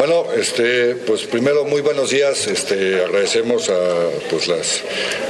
Bueno, 0.00 0.24
este, 0.34 0.94
pues 0.94 1.24
primero 1.24 1.66
muy 1.66 1.82
buenos 1.82 2.08
días. 2.08 2.46
Este, 2.46 3.04
agradecemos 3.04 3.68
a 3.68 4.08
pues 4.30 4.48
las 4.48 4.80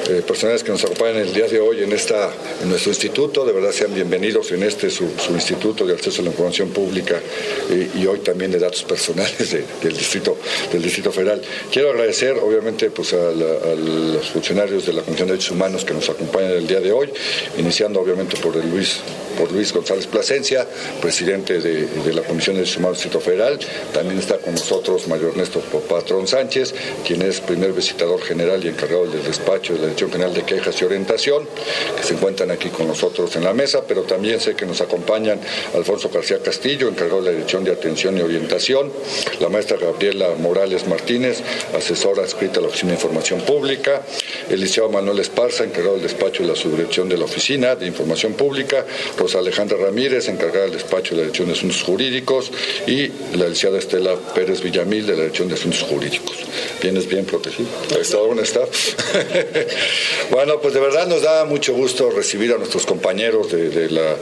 eh, 0.09 0.23
personas 0.25 0.63
que 0.63 0.71
nos 0.71 0.85
acompañan 0.85 1.17
el 1.17 1.35
día 1.35 1.49
de 1.49 1.59
hoy 1.59 1.83
en 1.83 1.91
esta 1.91 2.31
en 2.63 2.69
nuestro 2.69 2.93
instituto. 2.93 3.45
De 3.45 3.53
verdad 3.53 3.73
sean 3.73 3.93
bienvenidos 3.93 4.53
en 4.53 4.63
este 4.63 4.89
su, 4.89 5.07
instituto 5.35 5.85
de 5.85 5.95
acceso 5.95 6.21
a 6.23 6.25
la 6.25 6.31
información 6.31 6.69
pública 6.69 7.21
eh, 7.69 7.91
y 7.97 8.07
hoy 8.07 8.21
también 8.21 8.53
de 8.53 8.61
datos 8.61 8.85
personales 8.85 9.51
del 9.83 9.97
distrito 9.97 10.37
del 10.71 10.83
distrito 10.83 11.11
federal. 11.11 11.43
Quiero 11.73 11.91
agradecer 11.91 12.37
obviamente 12.37 12.93
pues 12.93 13.13
a, 13.13 13.33
los 13.33 14.31
funcionarios 14.31 14.87
de 14.87 14.93
la 14.93 15.03
Comisión 15.03 15.27
de 15.27 15.33
Derechos 15.33 15.51
Humanos 15.51 15.85
que 15.85 15.95
nos 15.95 16.09
acompañan 16.09 16.53
el 16.53 16.69
día 16.69 16.79
de 16.79 16.93
hoy, 16.93 17.13
iniciando 17.59 18.01
obviamente 18.01 18.37
por 18.37 18.57
el 18.57 18.71
Luis 18.71 19.01
por 19.37 19.51
Luis 19.53 19.73
González 19.73 20.07
Plasencia, 20.07 20.67
presidente 21.01 21.61
de, 21.61 22.13
la 22.13 22.23
Comisión 22.23 22.57
de 22.57 22.61
Derechos 22.61 22.79
Humanos 22.79 22.99
del 22.99 23.11
Distrito 23.11 23.21
Federal. 23.21 23.59
También 23.93 24.19
está 24.19 24.39
con 24.39 24.60
nosotros 24.61 25.09
Mayor 25.09 25.31
Ernesto 25.31 25.61
Patrón 25.89 26.27
Sánchez, 26.27 26.75
quien 27.07 27.23
es 27.23 27.41
primer 27.41 27.73
visitador 27.73 28.21
general 28.21 28.63
y 28.65 28.69
encargado 28.69 29.07
del 29.07 29.25
despacho 29.25 29.73
de 29.73 29.79
la 29.79 29.85
Dirección 29.87 30.13
General 30.13 30.35
de 30.35 30.43
Quejas 30.43 30.81
y 30.81 30.85
Orientación, 30.85 31.49
que 31.97 32.03
se 32.03 32.15
encuentran 32.15 32.51
aquí 32.51 32.69
con 32.69 32.87
nosotros 32.87 33.35
en 33.37 33.45
la 33.45 33.55
mesa, 33.55 33.83
pero 33.87 34.03
también 34.03 34.41
sé 34.41 34.55
que 34.55 34.67
nos 34.67 34.81
acompañan 34.81 35.41
Alfonso 35.75 36.11
García 36.11 36.39
Castillo, 36.43 36.89
encargado 36.89 37.23
de 37.23 37.27
la 37.27 37.33
Dirección 37.33 37.65
de 37.65 37.73
Atención 37.73 38.19
y 38.19 38.21
Orientación, 38.21 38.93
la 39.41 39.49
maestra 39.49 39.79
Gabriela 39.79 40.29
Morales 40.39 40.87
Martínez, 40.87 41.43
asesora 41.75 42.25
escrita 42.25 42.59
a 42.59 42.63
la 42.63 42.69
Oficina 42.69 42.91
de 42.91 42.97
Información 42.97 43.41
Pública, 43.41 44.03
el 44.49 44.61
licenciado 44.61 44.91
Manuel 44.91 45.19
Esparza, 45.21 45.65
encargado 45.65 45.95
del 45.95 46.03
despacho 46.03 46.43
de 46.43 46.51
la 46.51 46.57
subdirección 46.57 47.09
de 47.09 47.17
la 47.17 47.25
Oficina 47.25 47.77
de 47.77 47.87
Información 47.87 48.35
Pública, 48.35 48.85
Rosa 49.17 49.39
Alejandra 49.39 49.79
Ramírez, 49.79 50.29
encargada 50.29 50.65
del 50.65 50.75
despacho 50.75 51.15
de 51.15 51.17
la 51.17 51.23
Dirección 51.23 51.49
de 51.49 51.55
Asuntos 51.55 51.83
Jurídicos, 51.83 52.51
y 52.87 53.09
la 53.37 53.49
licenciada 53.49 53.79
Estela 53.79 54.15
Pérez 54.35 54.50
Villamil, 54.63 55.07
de 55.07 55.13
la 55.13 55.19
Dirección 55.23 55.49
de 55.49 55.55
Asuntos 55.55 55.83
Jurídicos. 55.83 56.37
¿Vienes 56.83 57.07
bien 57.07 57.25
protegido? 57.25 57.69
¿Dónde 58.13 58.43
está? 58.43 58.61
bueno, 60.31 60.61
pues 60.61 60.75
de 60.75 60.81
verdad 60.81 61.07
nos 61.07 61.23
da 61.23 61.45
mucho 61.45 61.75
gusto 61.75 62.11
recibir 62.11 62.53
a 62.53 62.59
nuestros 62.59 62.87
compañeros 62.87 63.53
de, 63.53 63.91
la 63.91 64.17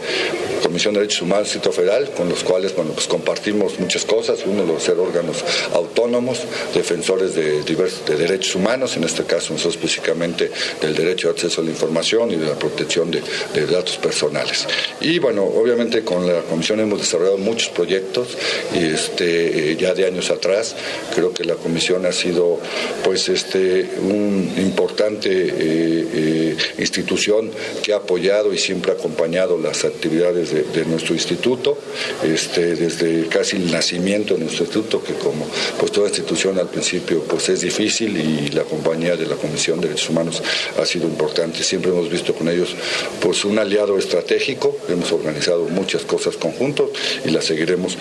Comisión 0.78 0.94
de 0.94 1.00
Derechos 1.00 1.22
Humanos 1.22 1.44
Distrito 1.46 1.72
Federal, 1.72 2.08
con 2.16 2.28
los 2.28 2.44
cuales 2.44 2.76
bueno, 2.76 2.92
pues 2.92 3.08
compartimos 3.08 3.80
muchas 3.80 4.04
cosas. 4.04 4.38
Uno, 4.46 4.64
de 4.64 4.78
ser 4.78 4.96
órganos 5.00 5.44
autónomos, 5.72 6.38
defensores 6.72 7.34
de, 7.34 7.64
de 7.64 8.16
derechos 8.16 8.54
humanos, 8.54 8.96
en 8.96 9.02
este 9.02 9.24
caso 9.24 9.52
nosotros 9.52 9.74
específicamente 9.74 10.52
del 10.80 10.94
derecho 10.94 11.26
de 11.26 11.34
acceso 11.34 11.62
a 11.62 11.64
la 11.64 11.70
información 11.70 12.30
y 12.30 12.36
de 12.36 12.46
la 12.46 12.54
protección 12.54 13.10
de, 13.10 13.20
de 13.54 13.66
datos 13.66 13.96
personales. 13.96 14.68
Y 15.00 15.18
bueno, 15.18 15.42
obviamente 15.42 16.04
con 16.04 16.24
la 16.24 16.42
Comisión 16.42 16.78
hemos 16.78 17.00
desarrollado 17.00 17.38
muchos 17.38 17.70
proyectos 17.70 18.28
y 18.72 18.84
este, 18.84 19.72
eh, 19.72 19.76
ya 19.76 19.94
de 19.94 20.06
años 20.06 20.30
atrás. 20.30 20.76
Creo 21.12 21.34
que 21.34 21.42
la 21.42 21.56
Comisión 21.56 22.06
ha 22.06 22.12
sido 22.12 22.60
pues 23.02 23.28
este, 23.28 23.84
un 24.00 24.54
importante 24.58 25.28
eh, 25.28 26.08
eh, 26.14 26.56
institución 26.78 27.50
que 27.82 27.92
ha 27.92 27.96
apoyado 27.96 28.52
y 28.52 28.58
siempre 28.58 28.92
ha 28.92 28.94
acompañado 28.94 29.58
las 29.58 29.84
actividades 29.84 30.52
de, 30.52 30.67
nuestro 30.86 31.14
instituto, 31.14 31.78
este, 32.22 32.74
desde 32.74 33.26
casi 33.26 33.56
el 33.56 33.70
nacimiento 33.70 34.34
de 34.34 34.40
nuestro 34.40 34.64
instituto, 34.64 35.02
que 35.02 35.14
como 35.14 35.46
pues 35.78 35.92
toda 35.92 36.08
institución 36.08 36.58
al 36.58 36.68
principio 36.68 37.22
pues 37.24 37.48
es 37.48 37.60
difícil 37.60 38.16
y 38.16 38.48
la 38.50 38.62
compañía 38.64 39.16
de 39.16 39.26
la 39.26 39.36
Comisión 39.36 39.80
de 39.80 39.88
Derechos 39.88 40.10
Humanos 40.10 40.42
ha 40.78 40.86
sido 40.86 41.06
importante. 41.06 41.62
Siempre 41.62 41.90
hemos 41.90 42.10
visto 42.10 42.34
con 42.34 42.48
ellos 42.48 42.74
pues 43.20 43.44
un 43.44 43.58
aliado 43.58 43.98
estratégico, 43.98 44.76
hemos 44.88 45.12
organizado 45.12 45.64
muchas 45.64 46.02
cosas 46.02 46.36
conjuntos 46.36 46.90
y 47.24 47.30
las 47.30 47.44
seguiremos 47.44 47.96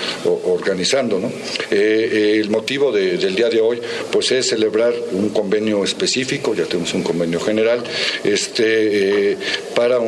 organizando. 0.45 1.19
¿no? 1.19 1.31
Eh, 1.71 2.39
el 2.41 2.49
motivo 2.49 2.91
del 2.91 3.35
día 3.35 3.49
de 3.49 3.61
hoy 3.61 3.81
pues 4.11 4.31
es 4.31 4.49
celebrar 4.49 4.93
un 5.11 5.29
convenio 5.29 5.83
específico, 5.83 6.53
ya 6.53 6.65
tenemos 6.65 6.93
un 6.93 7.03
convenio 7.03 7.39
general, 7.39 7.83
este, 8.23 9.31
eh, 9.31 9.37
para 9.75 9.99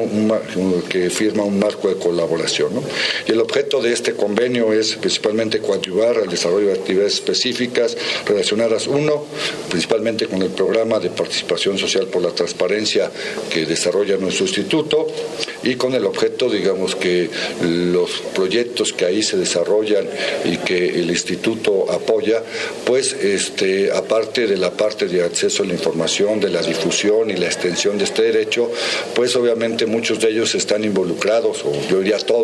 que 0.90 1.10
firma 1.10 1.44
un 1.44 1.60
marco 1.60 1.90
de 1.90 1.96
colaboración. 1.96 2.49
Y 3.28 3.32
el 3.32 3.42
objeto 3.42 3.82
de 3.82 3.94
este 3.94 4.14
convenio 4.14 4.74
es 4.74 4.96
principalmente 4.96 5.60
coadyuvar 5.60 6.18
al 6.18 6.30
desarrollo 6.30 6.68
de 6.68 6.74
actividades 6.74 7.16
específicas 7.16 7.96
relacionadas, 8.26 8.88
uno, 8.88 9.26
principalmente 9.70 10.28
con 10.28 10.42
el 10.42 10.50
programa 10.50 11.00
de 11.00 11.10
participación 11.10 11.78
social 11.78 12.08
por 12.08 12.22
la 12.22 12.32
transparencia 12.32 13.12
que 13.50 13.66
desarrolla 13.66 14.18
nuestro 14.18 14.46
instituto 14.46 15.08
y 15.64 15.76
con 15.76 15.94
el 15.94 16.06
objeto, 16.06 16.50
digamos, 16.50 16.96
que 16.96 17.30
los 17.62 18.12
proyectos 18.34 18.94
que 18.94 19.06
ahí 19.06 19.22
se 19.22 19.38
desarrollan 19.38 20.08
y 20.46 20.58
que 20.58 21.00
el 21.00 21.10
instituto 21.10 21.92
apoya, 21.92 22.44
pues 22.86 23.14
este, 23.14 23.92
aparte 23.92 24.48
de 24.48 24.58
la 24.58 24.72
parte 24.72 25.08
de 25.08 25.24
acceso 25.24 25.64
a 25.64 25.66
la 25.66 25.74
información, 25.74 26.40
de 26.40 26.50
la 26.50 26.62
difusión 26.62 27.30
y 27.30 27.36
la 27.36 27.48
extensión 27.48 27.98
de 27.98 28.06
este 28.06 28.24
derecho, 28.24 28.72
pues 29.16 29.36
obviamente 29.36 29.86
muchos 29.86 30.20
de 30.20 30.30
ellos 30.30 30.56
están 30.56 30.84
involucrados, 30.84 31.64
o 31.66 31.74
yo 31.90 32.00
diría 32.00 32.18
todos, 32.18 32.39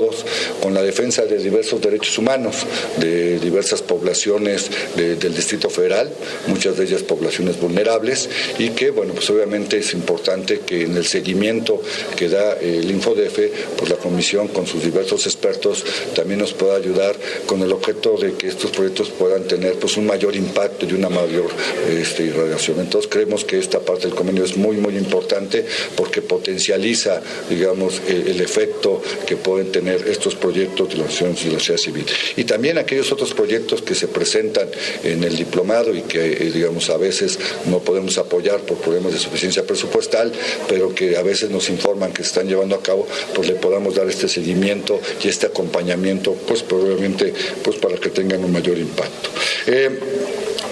con 0.62 0.74
la 0.74 0.82
defensa 0.82 1.26
de 1.26 1.38
diversos 1.38 1.82
derechos 1.82 2.18
humanos, 2.18 2.66
de 2.98 3.40
diversas 3.40 3.82
poblaciones 3.82 4.70
del 4.96 5.36
Distrito 5.36 5.70
Federal, 5.70 6.12
muchas 6.48 6.78
de 6.78 6.86
ellas 6.86 7.04
poblaciones 7.04 7.60
vulnerables, 7.60 8.30
y 8.60 8.70
que, 8.70 8.92
bueno, 8.92 9.14
pues 9.14 9.30
obviamente 9.30 9.78
es 9.78 9.94
importante 9.94 10.60
que 10.60 10.84
en 10.84 10.98
el 10.98 11.06
seguimiento 11.06 11.82
que 12.16 12.30
da 12.30 12.54
el 12.54 12.90
InfoDF, 12.90 13.40
pues 13.78 13.90
la 13.90 13.98
Comisión 13.98 14.48
con 14.50 14.68
sus 14.68 14.84
diversos 14.84 15.26
expertos 15.26 15.84
también 16.16 16.40
nos 16.40 16.54
pueda 16.54 16.76
ayudar 16.76 17.16
con 17.46 17.62
el 17.62 17.72
objeto 17.72 18.18
de 18.18 18.34
que 18.34 18.48
estos 18.48 18.72
proyectos 18.72 19.10
puedan 19.10 19.44
tener 19.44 19.76
pues 19.76 19.98
un 19.98 20.06
mayor 20.06 20.36
impacto 20.36 20.86
y 20.86 20.94
una 20.94 21.10
mayor 21.10 21.48
este, 21.90 22.24
irradiación. 22.24 22.80
Entonces 22.80 23.10
creemos 23.12 23.46
que 23.46 23.60
esta 23.60 23.80
parte 23.80 24.08
del 24.08 24.16
convenio 24.16 24.44
es 24.44 24.58
muy 24.58 24.78
muy 24.78 24.98
importante 24.98 25.66
porque 25.96 26.22
potencializa 26.22 27.22
digamos 27.50 28.02
el, 28.08 28.42
efecto 28.42 29.02
que 29.26 29.38
pueden 29.38 29.72
tener 29.76 30.08
estos 30.08 30.36
proyectos 30.36 30.88
de 30.88 30.96
la 30.96 31.04
de 31.04 31.52
la 31.52 31.60
sociedad 31.60 31.78
civil. 31.78 32.06
Y 32.38 32.46
también 32.46 32.78
aquellos 32.78 33.12
otros 33.12 33.34
proyectos 33.34 33.82
que 33.82 33.94
se 33.94 34.08
presentan 34.08 34.70
en 35.04 35.22
el 35.22 35.36
diplomado 35.36 35.94
y 35.94 36.04
que 36.04 36.32
eh, 36.32 36.52
digamos 36.54 36.90
a 36.90 36.96
veces 36.96 37.38
no 37.66 37.80
podemos 37.80 38.18
apoyar 38.18 38.62
por 38.62 38.78
problemas 38.78 39.12
de 39.12 39.20
suficiencia 39.20 39.68
presupuestal, 39.68 40.32
pero 40.70 40.96
que 40.96 41.18
a 41.18 41.24
veces 41.24 41.50
nos 41.50 41.70
informan 41.70 42.14
que 42.14 42.24
se 42.24 42.30
están 42.30 42.48
llevando 42.48 42.74
a 42.76 42.82
cabo, 42.82 43.06
pues 43.34 43.50
le 43.50 43.56
podamos 43.56 43.96
dar 43.96 44.08
este 44.08 44.30
seguimiento 44.30 44.98
y 45.22 45.28
este 45.28 45.48
acompañamiento, 45.48 46.34
pues 46.48 46.64
probablemente 46.64 47.34
pues 47.62 47.76
para 47.76 47.98
que 47.98 48.10
tengan 48.12 48.46
un 48.46 48.54
mayor 48.54 48.78
impacto. 48.78 49.30
Eh, 49.68 49.90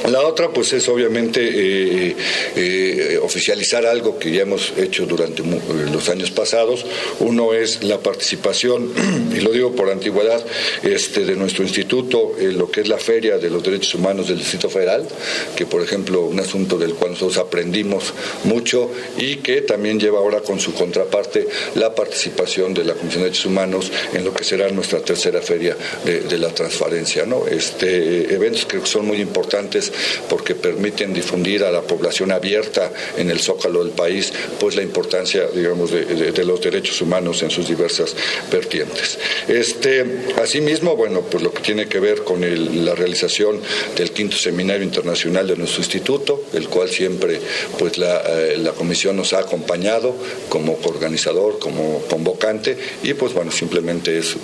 la 0.10 0.22
otra, 0.22 0.50
pues, 0.50 0.74
es 0.74 0.90
obviamente 0.90 1.42
eh, 1.42 2.16
eh, 2.56 3.20
oficializar 3.22 3.86
algo 3.86 4.20
que 4.20 4.32
ya 4.32 4.42
hemos 4.42 4.74
hecho 4.78 5.06
durante 5.06 5.42
eh, 5.42 5.46
los 5.92 6.10
años 6.10 6.32
pasados. 6.32 6.86
Uno 7.20 7.54
es 7.54 7.84
la 7.84 8.00
participación, 8.00 8.92
y 9.36 9.40
lo 9.40 9.52
digo 9.52 9.76
por 9.76 9.90
antigüedad, 9.90 10.46
este, 10.84 11.26
de 11.26 11.36
nuestro 11.36 11.64
instituto 11.64 12.34
en 12.38 12.58
lo 12.58 12.70
que 12.70 12.82
es 12.82 12.90
la 12.90 12.98
Feria 12.98 13.38
de 13.38 13.50
los 13.50 13.64
Derechos 13.64 13.96
Humanos 13.96 14.28
del 14.28 14.40
Distrito 14.40 14.70
Federal, 14.70 15.08
que, 15.56 15.66
por 15.66 15.82
ejemplo, 15.82 16.22
un 16.22 16.40
asunto 16.40 16.78
del 16.78 16.96
cual 16.96 17.12
nosotros 17.12 17.38
aprendimos 17.38 18.14
mucho 18.44 18.92
y 19.18 19.38
que 19.38 19.62
también 19.62 20.00
lleva 20.00 20.20
ahora 20.20 20.42
con 20.42 20.60
su 20.60 20.74
contraparte 20.74 21.48
la 21.76 21.96
participación 21.96 22.74
de 22.74 22.84
la 22.84 22.94
Comisión 22.94 23.24
de 23.24 23.30
Derechos 23.30 23.46
Humanos 23.46 23.92
en 24.14 24.26
lo 24.26 24.34
que 24.34 24.44
será 24.44 24.70
nuestra 24.70 25.00
tercera 25.00 25.42
Feria 25.42 25.78
de, 26.04 26.38
la 26.38 26.50
Transparencia. 26.50 27.26
¿no? 27.26 27.48
Este, 27.48 28.34
eventos 28.34 28.66
que 28.66 28.86
son 28.86 29.06
muy 29.06 29.22
importantes 29.22 29.93
porque 30.30 30.56
permiten 30.56 31.14
difundir 31.14 31.64
a 31.64 31.72
la 31.72 31.82
población 31.82 32.32
abierta 32.32 32.92
en 33.18 33.30
el 33.30 33.40
zócalo 33.40 33.84
del 33.84 33.94
país 33.94 34.34
pues 34.60 34.76
la 34.76 34.84
importancia 34.84 35.48
digamos 35.54 35.92
de, 35.92 36.44
los 36.44 36.62
derechos 36.62 37.02
humanos 37.02 37.42
en 37.42 37.50
sus 37.50 37.68
diversas 37.68 38.16
vertientes. 38.52 39.18
Este, 39.48 40.06
asimismo, 40.42 40.96
bueno, 40.96 41.22
pues 41.22 41.42
lo 41.42 41.54
que 41.54 41.62
tiene 41.62 41.88
que 41.88 42.00
ver 42.00 42.24
con 42.24 42.42
la 42.86 42.96
realización 42.96 43.62
del 43.96 44.12
quinto 44.12 44.36
seminario 44.36 44.84
internacional 44.84 45.48
de 45.48 45.56
nuestro 45.56 45.82
instituto, 45.82 46.44
el 46.54 46.68
cual 46.68 46.90
siempre 46.90 47.40
pues 47.80 47.98
la, 47.98 48.22
eh, 48.28 48.58
la 48.58 48.72
comisión 48.72 49.16
nos 49.16 49.32
ha 49.34 49.40
acompañado 49.40 50.14
como 50.50 50.78
organizador, 50.84 51.60
como 51.60 52.02
convocante 52.10 52.78
y 53.04 53.14
pues 53.14 53.34
bueno, 53.34 53.52
simplemente 53.52 54.18
es 54.18 54.36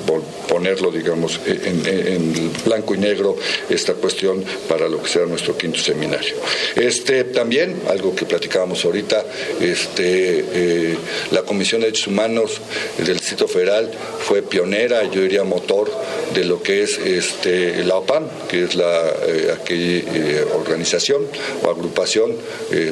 ponerlo 0.47 0.91
digamos 0.91 1.39
en, 1.45 2.51
blanco 2.65 2.95
y 2.95 2.97
negro 2.97 3.37
esta 3.69 3.93
cuestión 3.93 4.43
para 4.67 4.87
lo 4.87 5.01
que 5.01 5.09
sea 5.09 5.25
nuestro 5.25 5.38
nuestro 5.39 5.57
quinto 5.57 5.79
seminario. 5.79 6.35
Este, 6.75 7.23
también, 7.23 7.81
algo 7.87 8.13
que 8.13 8.25
platicábamos 8.25 8.83
ahorita, 8.83 9.25
este, 9.61 10.43
eh, 10.53 10.97
la 11.31 11.43
Comisión 11.43 11.79
de 11.79 11.87
Derechos 11.87 12.07
Humanos 12.07 12.59
del 12.97 13.17
Distrito 13.17 13.47
Federal 13.47 13.89
fue 14.19 14.41
pionera, 14.41 15.03
yo 15.05 15.21
diría 15.21 15.43
motor, 15.45 15.89
de 16.33 16.43
lo 16.43 16.61
que 16.61 16.83
es 16.83 16.97
este, 16.97 17.83
la 17.85 17.95
OPAM, 17.95 18.27
que 18.49 18.65
es 18.65 18.75
la 18.75 19.13
eh, 19.27 19.55
aquella 19.59 20.45
organización 20.53 21.23
o 21.63 21.69
agrupación 21.69 22.35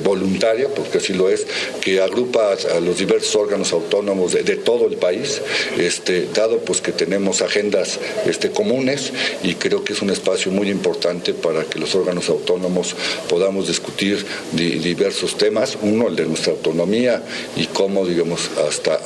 voluntaria, 0.03 0.69
porque 0.69 0.99
así 0.99 1.13
lo 1.13 1.29
es, 1.29 1.45
que 1.81 2.01
agrupa 2.01 2.53
a 2.53 2.79
los 2.79 2.97
diversos 2.97 3.35
órganos 3.35 3.73
autónomos 3.73 4.33
de, 4.33 4.55
todo 4.57 4.87
el 4.87 4.97
país, 4.97 5.41
este, 5.77 6.27
dado 6.33 6.59
pues 6.59 6.81
que 6.81 6.91
tenemos 6.91 7.41
agendas 7.41 7.99
este, 8.25 8.51
comunes 8.51 9.11
y 9.43 9.55
creo 9.55 9.83
que 9.83 9.93
es 9.93 10.01
un 10.01 10.09
espacio 10.09 10.51
muy 10.51 10.69
importante 10.69 11.33
para 11.33 11.63
que 11.63 11.79
los 11.79 11.93
órganos 11.95 12.29
autónomos 12.29 12.36
podamos 12.45 13.67
discutir 13.67 14.25
diversos 14.53 15.37
temas, 15.37 15.77
uno 15.81 16.07
el 16.07 16.15
de 16.15 16.25
nuestra 16.25 16.53
autonomía 16.53 17.23
y 17.55 17.65
cómo, 17.67 18.05
digamos, 18.05 18.49
hasta, 18.67 18.99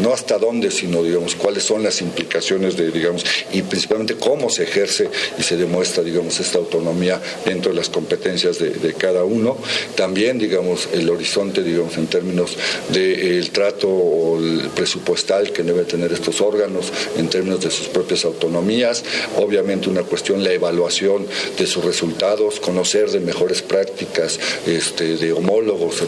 no 0.00 0.12
hasta 0.12 0.38
dónde, 0.38 0.70
sino, 0.70 1.02
digamos, 1.02 1.34
cuáles 1.34 1.64
son 1.64 1.82
las 1.82 2.00
implicaciones 2.00 2.76
de, 2.76 2.90
digamos, 2.90 3.24
y 3.52 3.62
principalmente 3.62 4.14
cómo 4.16 4.50
se 4.50 4.64
ejerce 4.64 5.08
y 5.38 5.42
se 5.42 5.56
demuestra, 5.56 6.02
digamos, 6.02 6.38
esta 6.40 6.58
autonomía 6.58 7.20
dentro 7.44 7.70
de 7.70 7.76
las 7.76 7.88
competencias 7.88 8.58
de, 8.58 8.94
cada 8.96 9.24
uno. 9.24 9.56
También, 9.94 10.38
digamos, 10.38 10.88
el 10.92 11.10
horizonte, 11.10 11.62
digamos, 11.62 11.96
en 11.98 12.06
términos 12.06 12.56
del 12.88 13.50
trato 13.50 13.88
o 13.88 14.38
el 14.38 14.70
presupuestal 14.74 15.52
que 15.52 15.62
debe 15.62 15.84
tener 15.84 16.12
estos 16.12 16.40
órganos 16.40 16.92
en 17.18 17.28
términos 17.28 17.60
de 17.62 17.70
sus 17.70 17.88
propias 17.88 18.24
autonomías. 18.24 19.04
Obviamente 19.36 19.90
una 19.90 20.02
cuestión, 20.02 20.42
la 20.42 20.52
evaluación 20.52 21.26
de 21.58 21.66
sus 21.66 21.84
resultados, 21.84 22.60
conocer 22.76 23.10
de 23.10 23.20
mejores 23.20 23.62
prácticas, 23.62 24.38
este, 24.66 25.16
de 25.16 25.32
homólogos. 25.32 26.02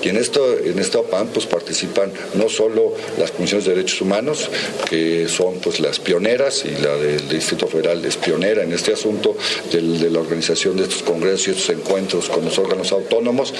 Y 0.00 0.10
en 0.10 0.16
esto, 0.16 0.56
en 0.64 0.78
esta 0.78 1.00
OPAM, 1.00 1.26
pues 1.28 1.44
participan 1.44 2.12
no 2.34 2.48
solo 2.48 2.94
las 3.18 3.32
comisiones 3.32 3.64
de 3.64 3.74
derechos 3.74 4.00
humanos, 4.00 4.48
que 4.88 5.26
son 5.28 5.58
pues 5.58 5.80
las 5.80 5.98
pioneras, 5.98 6.64
y 6.64 6.80
la 6.80 6.96
del 6.96 7.28
Distrito 7.28 7.66
Federal 7.66 8.04
es 8.04 8.16
pionera 8.16 8.62
en 8.62 8.72
este 8.72 8.92
asunto 8.92 9.36
de 9.72 10.08
la 10.08 10.20
organización 10.20 10.76
de 10.76 10.84
estos 10.84 11.02
congresos 11.02 11.48
y 11.48 11.50
estos 11.50 11.70
encuentros 11.70 12.28
con 12.28 12.44
los 12.44 12.56
órganos 12.60 12.92
autónomos, 12.92 13.52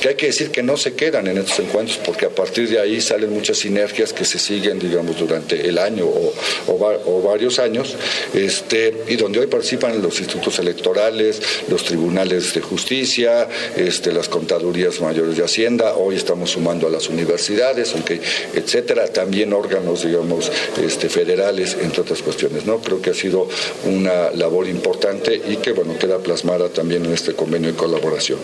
que 0.00 0.08
hay 0.08 0.14
que 0.16 0.26
decir 0.26 0.50
que 0.50 0.64
no 0.64 0.76
se 0.76 0.94
quedan 0.94 1.28
en 1.28 1.38
estos 1.38 1.60
encuentros, 1.60 2.00
porque 2.04 2.26
a 2.26 2.30
partir 2.30 2.68
de 2.68 2.80
ahí 2.80 3.00
salen 3.00 3.32
muchas 3.32 3.58
sinergias 3.58 4.12
que 4.12 4.24
se 4.24 4.40
siguen, 4.40 4.80
digamos, 4.80 5.16
durante 5.20 5.68
el 5.68 5.78
año 5.78 6.06
o, 6.06 6.34
o, 6.66 7.22
varios 7.22 7.60
años, 7.60 7.94
este, 8.34 9.04
y 9.06 9.14
donde 9.14 9.38
hoy 9.38 9.46
participan 9.46 10.02
los 10.02 10.18
institutos 10.18 10.58
electorales, 10.58 11.40
los 11.68 11.81
tribunales 11.84 12.54
de 12.54 12.60
justicia, 12.60 13.48
este, 13.76 14.12
las 14.12 14.28
contadurías 14.28 15.00
mayores 15.00 15.36
de 15.36 15.44
Hacienda, 15.44 15.96
hoy 15.96 16.16
estamos 16.16 16.50
sumando 16.50 16.86
a 16.86 16.90
las 16.90 17.08
universidades, 17.08 17.92
aunque, 17.94 18.20
etcétera, 18.54 19.08
también 19.08 19.52
órganos, 19.52 20.04
digamos, 20.04 20.50
este, 20.82 21.08
federales, 21.08 21.76
entre 21.80 22.02
otras 22.02 22.22
cuestiones. 22.22 22.66
¿no? 22.66 22.78
Creo 22.78 23.00
que 23.00 23.10
ha 23.10 23.14
sido 23.14 23.48
una 23.84 24.30
labor 24.30 24.68
importante 24.68 25.40
y 25.48 25.56
que, 25.56 25.72
bueno, 25.72 25.98
queda 25.98 26.18
plasmada 26.18 26.68
también 26.68 27.04
en 27.04 27.12
este 27.12 27.34
convenio 27.34 27.72
de 27.72 27.76
colaboración. 27.76 28.38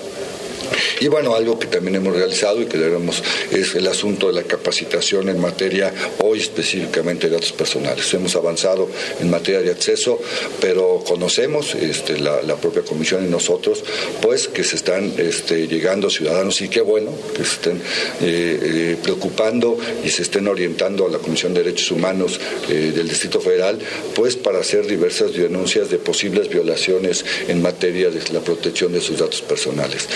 Y 1.00 1.09
bueno, 1.09 1.35
algo 1.35 1.59
que 1.59 1.67
también 1.67 1.97
hemos 1.97 2.15
realizado 2.15 2.61
y 2.61 2.67
que 2.67 2.79
debemos 2.79 3.23
es 3.50 3.75
el 3.75 3.87
asunto 3.87 4.29
de 4.29 4.35
la 4.35 4.43
capacitación 4.43 5.29
en 5.29 5.41
materia, 5.41 5.93
hoy 6.23 6.41
específicamente 6.41 7.29
de 7.29 7.35
datos 7.35 7.53
personales. 7.53 8.12
Hemos 8.15 8.37
avanzado 8.37 8.88
en 9.20 9.31
materia 9.31 9.61
de 9.61 9.70
acceso, 9.70 10.20
pero 10.61 11.03
conocemos, 11.06 11.75
este, 11.75 12.19
la, 12.19 12.56
propia 12.59 12.82
Comisión 12.82 13.25
y 13.25 13.31
nosotros, 13.31 13.85
pues 14.20 14.49
que 14.49 14.65
se 14.65 14.76
están 14.76 15.12
este, 15.17 15.69
llegando 15.69 16.11
ciudadanos 16.11 16.61
y 16.61 16.69
qué 16.69 16.81
bueno 16.81 17.12
que 17.37 17.44
se 17.44 17.53
estén 17.53 17.76
eh, 17.76 17.81
eh, 18.23 18.97
preocupando 19.03 19.79
y 20.05 20.09
se 20.09 20.23
estén 20.23 20.49
orientando 20.49 21.06
a 21.06 21.09
la 21.09 21.19
Comisión 21.19 21.55
de 21.55 21.62
Derechos 21.62 21.91
Humanos 21.93 22.41
eh, 22.69 22.93
del 22.94 23.09
Distrito 23.09 23.41
Federal, 23.41 23.79
pues 24.14 24.37
para 24.37 24.59
hacer 24.59 24.87
diversas 24.87 25.35
denuncias 25.35 25.91
de 25.91 25.99
posibles 25.99 26.49
violaciones 26.49 27.25
en 27.47 27.62
materia 27.62 28.11
de 28.11 28.21
la 28.32 28.41
protección 28.41 28.93
de 28.93 29.00
sus 29.00 29.19
datos 29.19 29.43
personales. 29.43 30.09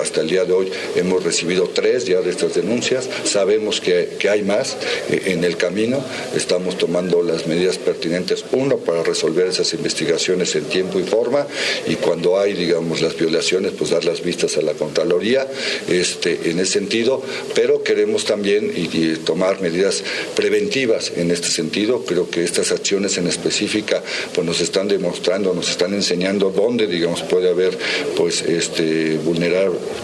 Hasta 0.00 0.20
el 0.20 0.28
día 0.28 0.44
de 0.44 0.52
hoy, 0.52 0.70
hemos 0.94 1.24
recibido 1.24 1.68
tres 1.68 2.04
ya 2.04 2.20
de 2.20 2.30
estas 2.30 2.54
denuncias. 2.54 3.08
Sabemos 3.24 3.80
que, 3.80 4.16
hay 4.30 4.42
más 4.42 4.76
eh, 5.10 5.22
en 5.26 5.44
el 5.44 5.56
camino. 5.56 6.04
Estamos 6.36 6.78
tomando 6.78 7.22
las 7.22 7.46
medidas 7.46 7.78
pertinentes, 7.78 8.44
uno, 8.52 8.76
para 8.76 9.02
resolver 9.02 9.48
esas 9.48 9.72
investigaciones 9.74 10.54
en 10.54 10.64
tiempo 10.64 11.00
y 11.00 11.02
forma, 11.02 11.46
y 11.86 11.96
cuando 11.96 12.38
hay, 12.38 12.52
digamos, 12.52 13.00
las 13.00 13.16
violaciones, 13.16 13.72
pues 13.76 13.90
dar 13.90 14.04
las 14.04 14.22
vistas 14.22 14.56
a 14.56 14.62
la 14.62 14.74
Contraloría 14.74 15.46
este, 15.88 16.50
en 16.50 16.60
ese 16.60 16.72
sentido, 16.72 17.22
pero 17.54 17.82
queremos 17.82 18.24
también 18.24 18.72
y, 18.74 19.16
tomar 19.24 19.60
medidas 19.60 20.04
preventivas 20.36 21.12
en 21.16 21.30
este 21.30 21.48
sentido. 21.48 22.04
Creo 22.04 22.30
que 22.30 22.44
estas 22.44 22.70
acciones 22.70 23.18
en 23.18 23.26
específica 23.26 24.02
pues 24.32 24.46
nos 24.46 24.60
están 24.60 24.88
demostrando, 24.88 25.54
nos 25.54 25.70
están 25.70 25.92
enseñando 25.94 26.50
dónde, 26.50 26.86
digamos, 26.86 27.22
puede 27.22 27.50
haber 27.50 27.76
pues 28.16 28.42
este 28.42 29.18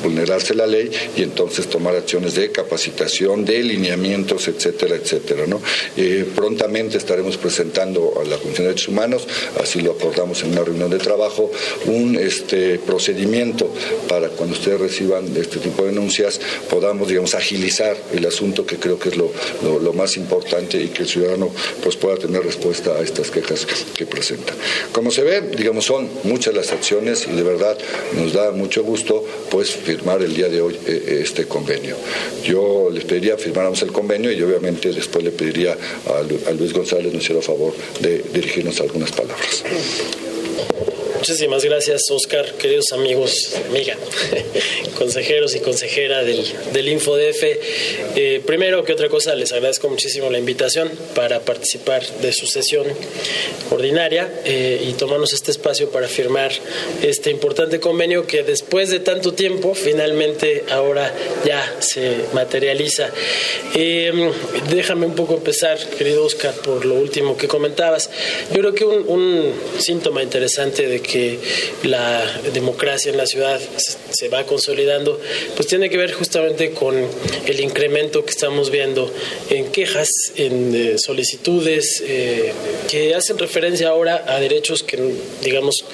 vulnerarse 0.03 0.55
la 0.55 0.67
ley 0.67 0.91
y 1.17 1.23
entonces 1.23 1.69
tomar 1.69 1.97
acciones 1.97 2.35
de 2.35 2.51
capacitación, 2.51 3.45
de 3.45 3.63
lineamientos, 3.63 4.49
etcétera, 4.49 4.97
etcétera. 4.97 5.47
¿no? 5.47 5.61
Eh, 5.97 6.27
prontamente 6.35 6.99
estaremos 6.99 7.37
presentando 7.37 8.15
a 8.21 8.25
la 8.25 8.37
Comisión 8.37 8.65
de 8.65 8.71
Derechos 8.71 8.89
Humanos, 8.89 9.27
así 9.61 9.81
lo 9.81 9.93
acordamos 9.93 10.43
en 10.43 10.53
una 10.53 10.65
reunión 10.65 10.91
de 10.91 10.99
trabajo, 10.99 11.51
un 11.87 12.17
este, 12.17 12.79
procedimiento 12.79 13.71
para 14.09 14.29
cuando 14.29 14.55
ustedes 14.55 14.81
reciban 14.81 15.35
este 15.37 15.59
tipo 15.59 15.83
de 15.83 15.91
denuncias 15.91 16.41
podamos, 16.69 17.09
digamos, 17.09 17.35
agilizar 17.35 17.97
el 18.13 18.27
asunto 18.27 18.67
que 18.67 18.77
creo 18.77 18.99
que 18.99 19.11
es 19.11 19.17
lo, 19.17 19.31
lo, 19.63 19.93
más 19.93 20.17
importante 20.17 20.81
y 20.81 20.89
que 20.89 21.03
el 21.03 21.09
ciudadano 21.09 21.51
pues, 21.83 21.97
pueda 21.97 22.17
tener 22.17 22.43
respuesta 22.43 22.93
a 22.93 23.01
estas 23.01 23.31
quejas 23.31 23.67
que 23.95 24.07
presenta. 24.07 24.55
Como 24.93 25.11
se 25.11 25.23
ve, 25.23 25.43
digamos, 25.43 25.85
son 25.85 26.09
muchas 26.25 26.55
las 26.55 26.73
acciones 26.73 27.27
y 27.31 27.33
de 27.33 27.43
verdad 27.43 27.77
nos 28.15 28.33
da 28.33 28.51
mucho 28.53 28.83
gusto 28.83 29.25
pues 29.53 29.71
firmar 29.71 30.23
el 30.23 30.35
día 30.35 30.49
de 30.49 30.63
hoy 30.63 30.75
eh, 30.75 30.79
eh, 30.87 31.21
este 31.23 31.47
convenio. 31.47 31.95
Yo 32.43 32.89
les 32.91 33.05
pediría 33.05 33.37
firmáramos 33.37 33.83
el 33.83 33.93
convenio 33.93 34.33
y 34.33 34.43
obviamente 34.43 34.91
después 34.91 35.23
le 35.23 35.31
pediría 35.31 35.77
a, 36.07 36.53
Luis 36.53 36.73
González 36.73 37.13
nos 37.13 37.23
hiciera 37.23 37.43
favor 37.43 37.75
de 38.01 38.25
dirigirnos 38.33 38.81
algunas 38.81 39.13
palabras. 39.13 39.63
Muchísimas 41.23 41.65
gracias, 41.65 42.11
Oscar, 42.11 42.53
queridos 42.55 42.91
amigos, 42.91 43.55
amiga, 43.71 43.97
consejeros 44.99 45.55
y 45.55 45.61
consejera 45.61 46.25
del, 46.25 46.45
del 46.73 46.89
InfoDF. 46.89 47.45
Eh, 48.17 48.43
primero 48.45 48.83
que 48.83 48.93
otra 48.93 49.09
cosa, 49.09 49.37
les 49.37 49.53
agradezco 49.53 49.89
muchísimo 49.89 50.31
la 50.31 50.41
invitación 50.41 50.91
para 51.15 51.39
participar 51.39 52.05
de 52.21 52.33
su 52.33 52.49
sesión 52.49 52.89
ordinaria 53.71 54.33
eh, 54.45 54.85
y 54.85 54.95
tomarnos 54.95 55.33
este 55.33 55.53
espacio 55.53 55.91
para 55.91 56.09
firmar 56.09 56.51
este 57.03 57.31
importante 57.31 57.79
convenio 57.79 58.27
que 58.27 58.43
después 58.43 58.91
de 58.91 58.99
tanto 58.99 59.33
tiempo, 59.33 59.77
finalmente 59.77 60.65
ahora 60.71 61.15
ya 61.45 61.77
se 61.79 62.17
materializa. 62.33 63.11
Eh, 63.77 64.33
déjame 64.71 65.07
un 65.07 65.15
poco 65.15 65.35
empezar, 65.35 65.79
querido 65.97 66.25
Oscar, 66.25 66.53
por 66.53 66.85
lo 66.85 66.97
último 66.97 67.37
que 67.37 67.47
comentabas. 67.47 68.11
Yo 68.51 68.59
creo 68.59 68.75
que 68.75 68.85
un, 68.85 69.09
un 69.09 69.53
síntoma 69.79 70.21
interesante 70.21 70.89
de 70.89 71.01
que 71.01 71.12
que 71.13 71.39
la 71.83 72.41
democracia 72.55 73.11
en 73.11 73.19
la 73.19 73.27
ciudad 73.27 73.61
se 74.11 74.29
va 74.29 74.45
consolidando, 74.45 75.21
pues 75.57 75.69
tiene 75.69 75.91
que 75.91 75.97
ver 75.99 76.13
justamente 76.13 76.71
con 76.71 76.95
el 77.47 77.61
incremento 77.61 78.25
que 78.25 78.31
estamos 78.31 78.71
viendo 78.71 79.13
en 79.51 79.71
quejas, 79.71 80.09
en 80.37 80.75
eh, 80.75 80.95
solicitudes 80.99 82.03
eh, 82.07 82.53
que 82.91 83.15
hacen 83.15 83.39
referencia 83.39 83.89
ahora 83.89 84.25
a 84.27 84.41
derechos 84.41 84.83
que, 84.83 84.99
digamos, 85.43 85.85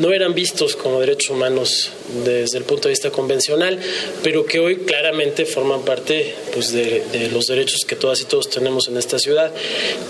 no 0.00 0.12
eran 0.12 0.34
vistos 0.34 0.76
como 0.76 1.00
derechos 1.00 1.30
humanos 1.30 1.90
desde 2.24 2.58
el 2.58 2.64
punto 2.64 2.88
de 2.88 2.92
vista 2.92 3.10
convencional, 3.10 3.78
pero 4.22 4.46
que 4.46 4.58
hoy 4.58 4.76
claramente 4.78 5.44
forman 5.44 5.82
parte 5.82 6.34
pues, 6.52 6.72
de, 6.72 7.02
los 7.32 7.46
derechos 7.46 7.84
que 7.84 7.96
todas 7.96 8.20
y 8.20 8.24
todos 8.24 8.48
tenemos 8.48 8.88
en 8.88 8.96
esta 8.96 9.18
ciudad. 9.18 9.52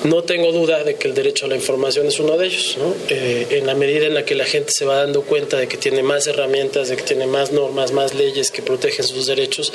No 0.05 0.23
tengo 0.23 0.53
duda 0.53 0.85
de 0.85 0.97
que 0.97 1.09
el 1.09 1.15
derecho 1.15 1.47
a 1.47 1.49
la 1.49 1.57
información 1.57 2.07
es 2.07 2.19
uno 2.21 2.37
de 2.37 2.47
ellos, 2.47 2.77
eh, 3.09 3.47
en 3.51 3.67
la 3.67 3.75
medida 3.75 4.07
en 4.07 4.15
la 4.15 4.25
que 4.25 4.35
la 4.37 4.45
gente 4.45 4.73
se 4.73 4.85
va 4.85 4.97
dando 4.97 5.23
cuenta 5.23 5.57
de 5.57 5.69
que 5.69 5.77
tiene 5.77 6.03
más 6.03 6.27
herramientas, 6.27 6.89
de 6.89 6.97
que 6.97 7.03
tiene 7.03 7.27
más 7.27 7.53
normas, 7.53 7.93
más 7.93 8.15
leyes 8.15 8.51
que 8.51 8.63
protegen 8.63 9.05
sus 9.05 9.27
derechos, 9.27 9.73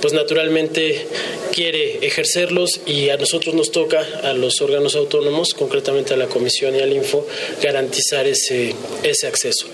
pues 0.00 0.12
naturalmente 0.12 1.06
quiere 1.52 2.06
ejercerlos 2.06 2.80
y 2.86 3.10
a 3.10 3.16
nosotros 3.16 3.54
nos 3.54 3.72
toca, 3.72 4.06
a 4.22 4.32
los 4.32 4.60
órganos 4.60 4.96
autónomos, 4.96 5.54
concretamente 5.54 6.14
a 6.14 6.16
la 6.16 6.26
Comisión 6.26 6.74
y 6.74 6.80
al 6.80 6.92
Info, 6.92 7.26
garantizar 7.62 8.26
ese, 8.26 8.74
ese 9.02 9.26
acceso. 9.26 9.66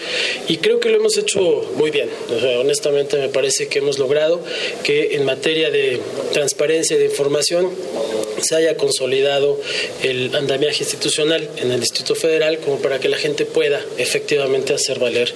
Y 0.48 0.58
creo 0.58 0.80
que 0.80 0.88
lo 0.88 0.96
hemos 0.96 1.16
hecho 1.16 1.40
muy 1.76 1.90
bien. 1.90 2.10
honestamente 2.58 3.16
me 3.18 3.28
parece 3.28 3.68
que 3.68 3.78
hemos 3.78 3.98
logrado 3.98 4.40
que 4.82 5.16
en 5.16 5.24
materia 5.24 5.70
de 5.70 6.00
transparencia 6.32 6.96
y 6.96 7.00
de 7.00 7.06
información 7.06 7.70
se 8.42 8.56
haya 8.56 8.76
consolidado 8.76 9.60
el 10.02 10.34
andamiaje 10.34 10.82
institucional 10.84 11.48
en 11.56 11.72
el 11.72 11.80
Distrito 11.80 12.14
Federal 12.14 12.58
como 12.58 12.78
para 12.78 12.98
que 13.00 13.08
la 13.08 13.16
gente 13.16 13.46
pueda 13.46 13.80
efectivamente 13.98 14.74
hacer 14.74 14.98
valer 14.98 15.32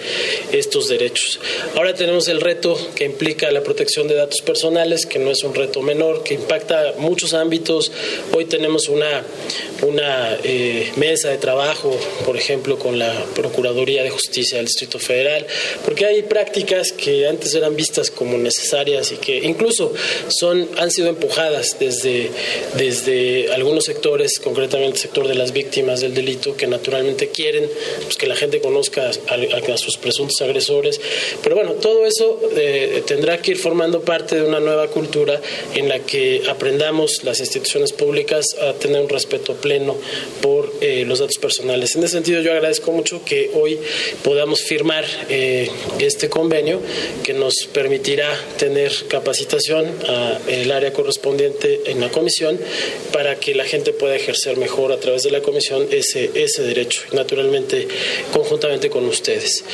estos 0.53 0.89
derechos. 0.89 1.41
Ahora 1.75 1.95
tenemos 1.95 2.29
el 2.29 2.41
reto 2.41 2.77
que 2.95 3.05
implica 3.05 3.51
la 3.51 3.63
protección 3.63 4.09
de 4.09 4.15
datos 4.15 4.41
personales, 4.43 5.07
que 5.07 5.19
no 5.19 5.31
es 5.31 5.43
un 5.45 5.55
reto 5.55 5.83
menor, 5.83 6.23
que 6.23 6.35
impacta 6.35 6.95
muchos 6.99 7.35
ámbitos. 7.35 7.93
Hoy 8.33 8.47
tenemos 8.47 8.89
una, 8.89 9.25
una 9.83 10.39
eh, 10.43 10.93
mesa 10.97 11.29
de 11.29 11.39
trabajo, 11.39 11.97
por 12.25 12.37
ejemplo, 12.37 12.79
con 12.79 12.99
la 12.99 13.13
Procuraduría 13.35 14.03
de 14.03 14.11
Justicia 14.11 14.59
del 14.59 14.67
Distrito 14.67 14.99
Federal, 14.99 15.47
porque 15.85 16.07
hay 16.07 16.23
prácticas 16.23 16.93
que 16.93 17.27
antes 17.27 17.55
eran 17.55 17.77
vistas 17.77 18.11
como 18.11 18.39
necesarias 18.39 19.13
y 19.13 19.17
que 19.17 19.39
incluso 19.39 19.93
son, 20.29 20.69
han 20.79 20.91
sido 20.91 21.09
empujadas 21.09 21.77
desde, 21.79 22.31
desde 22.75 22.96
algunos 23.53 23.85
sectores, 23.85 24.39
concretamente 24.39 24.97
el 24.97 25.01
sector 25.01 25.29
de 25.29 25.35
las 25.35 25.53
víctimas 25.53 26.01
del 26.01 26.15
delito, 26.15 26.57
que 26.57 26.67
naturalmente 26.67 27.29
quieren 27.29 27.69
pues, 28.05 28.17
que 28.17 28.27
la 28.27 28.37
gente 28.37 28.61
conozca 28.61 29.11
a, 29.11 29.77
sus 29.77 29.97
presuntos 29.97 30.41
agresores. 30.41 31.01
Pero 31.43 31.57
bueno, 31.57 31.73
todo 31.73 32.07
eso 32.07 32.41
eh, 32.57 33.03
tendrá 33.07 33.39
que 33.39 33.53
ir 33.53 33.59
formando 33.59 34.01
parte 34.01 34.37
de 34.37 34.43
una 34.43 34.61
nueva 34.61 34.89
cultura 34.89 35.41
en 35.75 35.89
la 35.89 35.99
que 36.01 36.43
aprendamos 36.49 37.25
las 37.25 37.41
instituciones 37.41 37.93
públicas 37.93 38.47
a 38.61 38.73
tener 38.75 39.01
un 39.03 39.09
respeto 39.09 39.55
pleno 39.55 39.97
por 40.41 40.73
eh, 40.81 41.05
los 41.07 41.19
datos 41.19 41.39
personales. 41.39 41.95
En 41.97 42.05
ese 42.05 42.15
sentido, 42.15 42.41
yo 42.41 42.53
agradezco 42.53 42.93
mucho 42.93 43.25
que 43.25 43.51
hoy 43.55 43.79
podamos 44.23 44.63
firmar 44.63 45.05
eh, 45.29 45.71
este 45.99 46.29
convenio 46.29 46.81
que 47.23 47.35
nos 47.35 47.55
permitirá 47.73 48.33
tener 48.59 48.93
capacitación 49.09 49.87
al 50.07 50.71
área 50.71 50.93
correspondiente 50.93 51.83
en 51.87 52.01
la 52.01 52.11
comisión 52.11 52.59
para 53.13 53.37
que 53.37 53.55
la 53.55 53.65
gente 53.65 53.93
pueda 53.93 54.17
ejercer 54.17 54.57
mejor 54.57 54.93
a 54.93 54.99
través 54.99 55.23
de 55.23 55.31
la 55.31 55.41
comisión 55.41 55.87
ese, 55.91 56.31
ese 56.35 56.63
derecho, 56.63 57.03
naturalmente 57.13 57.89
conjuntamente 58.33 58.91
con 58.91 59.05
ustedes. 59.07 59.65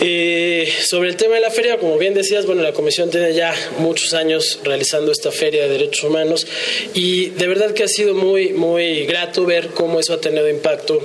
Eh, 0.00 0.72
sobre 0.84 1.08
el 1.08 1.16
tema 1.16 1.36
de 1.36 1.40
la 1.40 1.50
feria, 1.50 1.78
como 1.78 1.98
bien 1.98 2.14
decías, 2.14 2.46
bueno, 2.46 2.62
la 2.62 2.72
comisión 2.72 3.10
tiene 3.10 3.34
ya 3.34 3.54
muchos 3.78 4.14
años 4.14 4.60
realizando 4.64 5.12
esta 5.12 5.30
feria 5.30 5.64
de 5.64 5.68
derechos 5.70 6.04
humanos 6.04 6.46
y 6.94 7.30
de 7.30 7.46
verdad 7.46 7.72
que 7.72 7.84
ha 7.84 7.88
sido 7.88 8.14
muy, 8.14 8.52
muy 8.52 9.06
grato 9.06 9.44
ver 9.44 9.68
cómo 9.68 10.00
eso 10.00 10.14
ha 10.14 10.20
tenido 10.20 10.48
impacto 10.48 11.00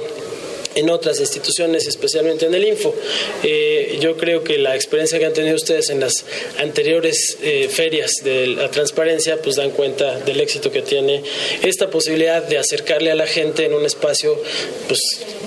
en 0.79 0.89
otras 0.89 1.19
instituciones, 1.19 1.88
especialmente 1.88 2.45
en 2.45 2.53
el 2.53 2.65
Info. 2.65 2.95
Eh, 3.43 3.98
yo 4.01 4.17
creo 4.17 4.43
que 4.43 4.57
la 4.57 4.75
experiencia 4.75 5.19
que 5.19 5.25
han 5.25 5.33
tenido 5.33 5.55
ustedes 5.55 5.89
en 5.89 6.00
las 6.00 6.25
anteriores 6.57 7.38
eh, 7.41 7.67
ferias 7.69 8.12
de 8.24 8.48
la 8.48 8.71
transparencia, 8.71 9.41
pues 9.41 9.57
dan 9.57 9.71
cuenta 9.71 10.19
del 10.19 10.39
éxito 10.39 10.71
que 10.71 10.81
tiene 10.81 11.21
esta 11.63 11.89
posibilidad 11.89 12.43
de 12.43 12.57
acercarle 12.57 13.12
a 13.12 13.15
la 13.15 13.27
gente 13.27 13.65
en 13.65 13.74
un 13.74 13.86
espacio, 13.86 14.41
pues 14.88 15.00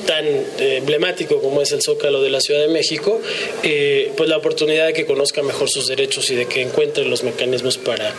tan 0.07 0.27
eh, 0.27 0.77
emblemático 0.79 1.41
como 1.41 1.63
es 1.63 1.73
el 1.73 1.83
Zócalo 1.83 2.23
de 2.23 2.31
la 2.31 2.41
Ciudad 2.41 2.61
de 2.61 2.69
México, 2.69 3.21
pues 4.17 4.29
la 4.29 4.37
oportunidad 4.37 4.87
de 4.87 4.93
que 4.93 5.07
conozca 5.07 5.43
mejor 5.43 5.71
sus 5.71 5.87
derechos 5.87 6.31
y 6.31 6.35
de 6.35 6.47
que 6.47 6.61
encuentre 6.61 7.05
los 7.05 7.23
mecanismos 7.23 7.79
para, 7.79 8.13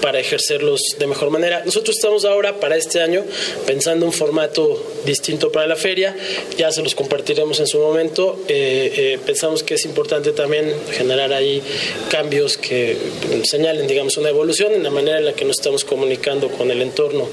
para 0.00 0.20
ejercerlos 0.20 0.80
de 0.98 1.06
mejor 1.06 1.30
manera. 1.30 1.62
Nosotros 1.64 1.96
estamos 1.96 2.24
ahora 2.24 2.60
para 2.60 2.76
este 2.76 3.00
año 3.00 3.24
pensando 3.66 4.04
un 4.04 4.12
formato 4.12 4.82
distinto 5.06 5.50
para 5.50 5.66
la 5.66 5.76
feria, 5.76 6.14
ya 6.58 6.70
se 6.70 6.82
los 6.82 6.94
compartiremos 6.94 7.60
en 7.60 7.66
su 7.66 7.78
momento. 7.78 8.38
Eh, 8.48 9.18
pensamos 9.24 9.62
que 9.62 9.74
es 9.74 9.84
importante 9.84 10.32
también 10.32 10.72
generar 10.92 11.32
ahí 11.32 11.62
cambios 12.10 12.56
que 12.58 12.96
señalen, 13.44 13.86
digamos, 13.86 14.16
una 14.16 14.28
evolución 14.28 14.74
en 14.74 14.82
la 14.82 14.90
manera 14.90 15.18
en 15.18 15.24
la 15.24 15.32
que 15.32 15.44
nos 15.44 15.58
estamos 15.58 15.84
comunicando 15.84 16.48
con 16.48 16.70
el 16.70 16.82
entorno, 16.82 17.28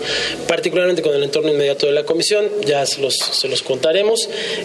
particularmente 0.47 1.01
con 1.01 1.13
el 1.13 1.23
entorno 1.23 1.51
inmediato 1.51 1.87
de 1.87 1.91
la 1.91 2.05
comisión, 2.05 2.49
ya 2.65 2.85
se 2.85 3.01
los, 3.01 3.15
se 3.15 3.47
los 3.47 3.61
contaré 3.63 3.97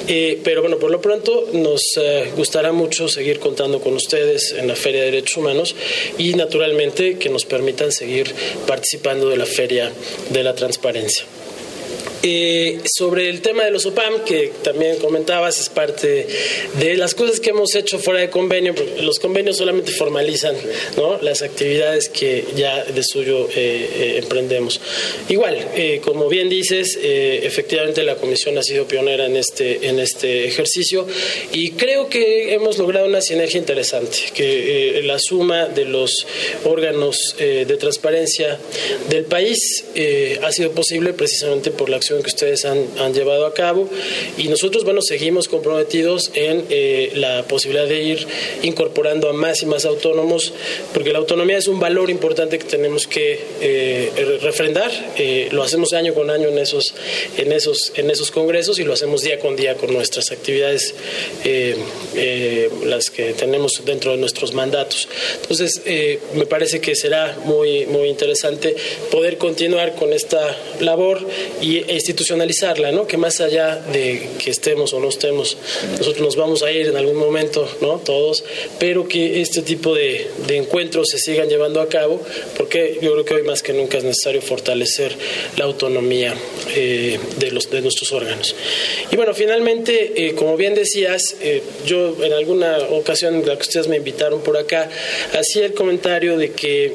eh, 0.08 0.40
pero 0.44 0.60
bueno, 0.60 0.78
por 0.78 0.90
lo 0.90 1.00
pronto 1.00 1.48
nos 1.52 1.96
eh, 1.96 2.30
gustará 2.36 2.72
mucho 2.72 3.08
seguir 3.08 3.38
contando 3.38 3.80
con 3.80 3.94
ustedes 3.94 4.52
en 4.52 4.68
la 4.68 4.76
Feria 4.76 5.00
de 5.00 5.06
Derechos 5.06 5.38
Humanos 5.38 5.74
y 6.18 6.34
naturalmente 6.34 7.16
que 7.18 7.30
nos 7.30 7.46
permitan 7.46 7.91
seguir 7.92 8.34
participando 8.66 9.28
de 9.28 9.36
la 9.36 9.46
Feria 9.46 9.92
de 10.30 10.42
la 10.42 10.54
Transparencia. 10.54 11.24
Eh, 12.24 12.80
sobre 12.84 13.28
el 13.28 13.40
tema 13.40 13.64
de 13.64 13.72
los 13.72 13.84
OPAM, 13.84 14.24
que 14.24 14.52
también 14.62 14.96
comentabas, 14.98 15.60
es 15.60 15.68
parte 15.68 16.28
de 16.78 16.96
las 16.96 17.16
cosas 17.16 17.40
que 17.40 17.50
hemos 17.50 17.74
hecho 17.74 17.98
fuera 17.98 18.20
de 18.20 18.30
convenio, 18.30 18.76
porque 18.76 19.02
los 19.02 19.18
convenios 19.18 19.56
solamente 19.56 19.90
formalizan 19.90 20.54
¿no? 20.96 21.20
las 21.20 21.42
actividades 21.42 22.08
que 22.08 22.44
ya 22.54 22.84
de 22.84 23.02
suyo 23.02 23.48
eh, 23.48 23.50
eh, 23.56 24.18
emprendemos. 24.22 24.80
Igual, 25.28 25.66
como 26.04 26.28
bien 26.28 26.48
dices, 26.48 26.98
efectivamente 27.02 28.04
la 28.04 28.16
Comisión 28.16 28.56
ha 28.58 28.62
sido 28.62 28.86
pionera 28.86 29.26
en 29.26 29.36
este, 29.36 29.88
en 29.88 29.98
este 29.98 30.46
ejercicio 30.46 31.06
y 31.52 31.72
creo 31.72 32.08
que 32.08 32.54
hemos 32.54 32.78
logrado 32.78 33.06
una 33.06 33.20
sinergia 33.20 33.58
interesante, 33.58 34.18
que 34.34 35.00
la 35.04 35.18
suma 35.18 35.66
de 35.66 35.84
los 35.86 36.26
órganos 36.64 37.34
de 37.38 37.76
transparencia 37.76 38.58
del 39.08 39.24
país 39.24 39.84
ha 40.42 40.52
sido 40.52 40.72
posible 40.72 41.12
precisamente 41.12 41.70
por 41.70 41.88
la 41.88 41.96
acción 41.96 42.11
que 42.20 42.28
ustedes 42.28 42.64
han, 42.64 42.84
han 42.98 43.14
llevado 43.14 43.46
a 43.46 43.54
cabo 43.54 43.88
y 44.36 44.48
nosotros, 44.48 44.84
bueno, 44.84 45.00
seguimos 45.02 45.48
comprometidos 45.48 46.30
en 46.34 46.64
eh, 46.70 47.12
la 47.14 47.44
posibilidad 47.44 47.86
de 47.86 48.02
ir 48.02 48.26
incorporando 48.62 49.28
a 49.28 49.32
más 49.32 49.62
y 49.62 49.66
más 49.66 49.84
autónomos, 49.84 50.52
porque 50.92 51.12
la 51.12 51.18
autonomía 51.18 51.58
es 51.58 51.68
un 51.68 51.80
valor 51.80 52.10
importante 52.10 52.58
que 52.58 52.64
tenemos 52.64 53.06
que 53.06 53.40
eh, 53.60 54.38
refrendar. 54.42 54.90
Eh, 55.16 55.48
lo 55.52 55.62
hacemos 55.62 55.92
año 55.92 56.14
con 56.14 56.30
año 56.30 56.48
en 56.48 56.58
esos, 56.58 56.94
en, 57.36 57.52
esos, 57.52 57.92
en 57.96 58.10
esos 58.10 58.30
congresos 58.30 58.78
y 58.78 58.84
lo 58.84 58.92
hacemos 58.92 59.22
día 59.22 59.38
con 59.38 59.56
día 59.56 59.76
con 59.76 59.92
nuestras 59.92 60.30
actividades, 60.32 60.94
las 62.84 63.10
que 63.10 63.32
tenemos 63.34 63.82
dentro 63.84 64.12
de 64.12 64.16
nuestros 64.18 64.54
mandatos. 64.54 65.08
Entonces, 65.42 65.82
me 66.34 66.46
parece 66.46 66.80
que 66.80 66.94
será 66.94 67.38
muy, 67.44 67.86
muy 67.86 68.08
interesante 68.08 68.74
poder 69.10 69.38
continuar 69.38 69.94
con 69.94 70.12
esta 70.12 70.56
labor 70.80 71.20
y 71.60 71.84
institucionalizarla, 72.02 72.90
¿no? 72.92 73.06
Que 73.06 73.16
más 73.16 73.40
allá 73.40 73.76
de 73.76 74.28
que 74.42 74.50
estemos 74.50 74.92
o 74.92 75.00
no 75.00 75.08
estemos, 75.08 75.56
nosotros 75.98 76.20
nos 76.20 76.36
vamos 76.36 76.62
a 76.62 76.70
ir 76.70 76.88
en 76.88 76.96
algún 76.96 77.16
momento, 77.16 77.68
¿no? 77.80 77.98
Todos, 77.98 78.44
pero 78.78 79.06
que 79.06 79.40
este 79.40 79.62
tipo 79.62 79.94
de, 79.94 80.30
encuentros 80.48 81.08
se 81.08 81.18
sigan 81.18 81.48
llevando 81.48 81.80
a 81.80 81.88
cabo, 81.88 82.20
porque 82.56 82.98
yo 83.00 83.12
creo 83.12 83.24
que 83.24 83.34
hoy 83.34 83.42
más 83.42 83.62
que 83.62 83.72
nunca 83.72 83.98
es 83.98 84.04
necesario 84.04 84.42
fortalecer 84.42 85.16
la 85.56 85.64
autonomía 85.64 86.34
eh, 86.74 87.18
de, 87.38 87.50
los, 87.52 87.70
de 87.70 87.80
nuestros 87.80 88.12
órganos. 88.12 88.54
Y 89.10 89.16
bueno, 89.16 89.32
finalmente, 89.34 90.12
eh, 90.26 90.34
como 90.34 90.56
bien 90.56 90.74
decías, 90.74 91.36
eh, 91.40 91.62
yo 91.86 92.16
en 92.22 92.32
alguna 92.32 92.78
ocasión 92.90 93.36
en 93.36 93.46
la 93.46 93.56
que 93.56 93.62
ustedes 93.62 93.88
me 93.88 93.96
invitaron 93.96 94.42
por 94.42 94.56
acá, 94.56 94.90
hacía 95.32 95.66
el 95.66 95.74
comentario 95.74 96.36
de 96.36 96.52
que 96.52 96.94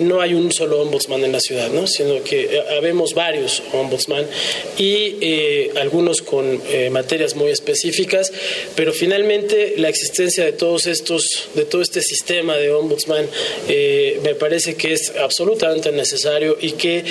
no 0.00 0.20
hay 0.20 0.34
un 0.34 0.52
solo 0.52 0.80
ombudsman 0.82 1.24
en 1.24 1.32
la 1.32 1.40
ciudad, 1.40 1.70
¿no? 1.70 1.86
Sino 1.86 2.22
que 2.22 2.62
habemos 2.76 3.14
varios 3.14 3.62
ombudsman 3.72 4.26
y 4.76 5.16
eh, 5.20 5.70
algunos 5.76 6.22
con 6.22 6.60
eh, 6.68 6.90
materias 6.90 7.34
muy 7.34 7.50
específicas, 7.50 8.32
pero 8.74 8.92
finalmente 8.92 9.74
la 9.76 9.88
existencia 9.88 10.44
de 10.44 10.52
todos 10.52 10.86
estos, 10.86 11.48
de 11.54 11.64
todo 11.64 11.82
este 11.82 12.00
sistema 12.02 12.56
de 12.56 12.72
ombudsman 12.72 13.26
eh, 13.68 14.20
me 14.22 14.34
parece 14.34 14.74
que 14.76 14.92
es 14.92 15.12
absolutamente 15.16 15.92
necesario 15.92 16.56
y 16.60 16.72
que, 16.72 17.04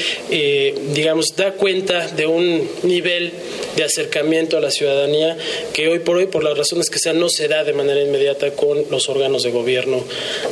digamos, 0.94 1.36
da 1.36 1.53
cuenta 1.53 2.08
de 2.08 2.25
un 2.25 2.70
nivel 2.84 3.32
de 3.78 3.86
acercamiento 3.86 4.58
a 4.58 4.60
la 4.60 4.72
ciudadanía 4.72 5.38
que 5.74 5.88
hoy 5.88 6.00
por 6.00 6.18
hoy, 6.18 6.26
por 6.26 6.44
las 6.44 6.58
razones 6.58 6.90
que 6.90 7.00
sean, 7.00 7.20
no 7.20 7.30
se 7.30 7.48
da 7.48 7.64
de 7.64 7.72
manera 7.72 8.02
inmediata 8.02 8.52
con 8.52 8.84
los 8.90 9.08
órganos 9.08 9.44
de 9.44 9.52
gobierno 9.52 10.04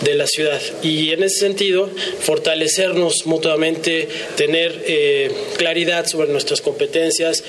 de 0.04 0.14
la 0.14 0.26
ciudad. 0.26 0.62
Y 0.82 1.12
en 1.12 1.24
ese 1.24 1.40
sentido, 1.40 1.90
fortalecernos 2.22 3.26
mutuamente, 3.26 4.08
tener 4.38 4.86
claridad 5.58 6.06
sobre 6.06 6.30
nuestra 6.30 6.46
nuestras 6.46 6.62
competencias, 6.62 7.44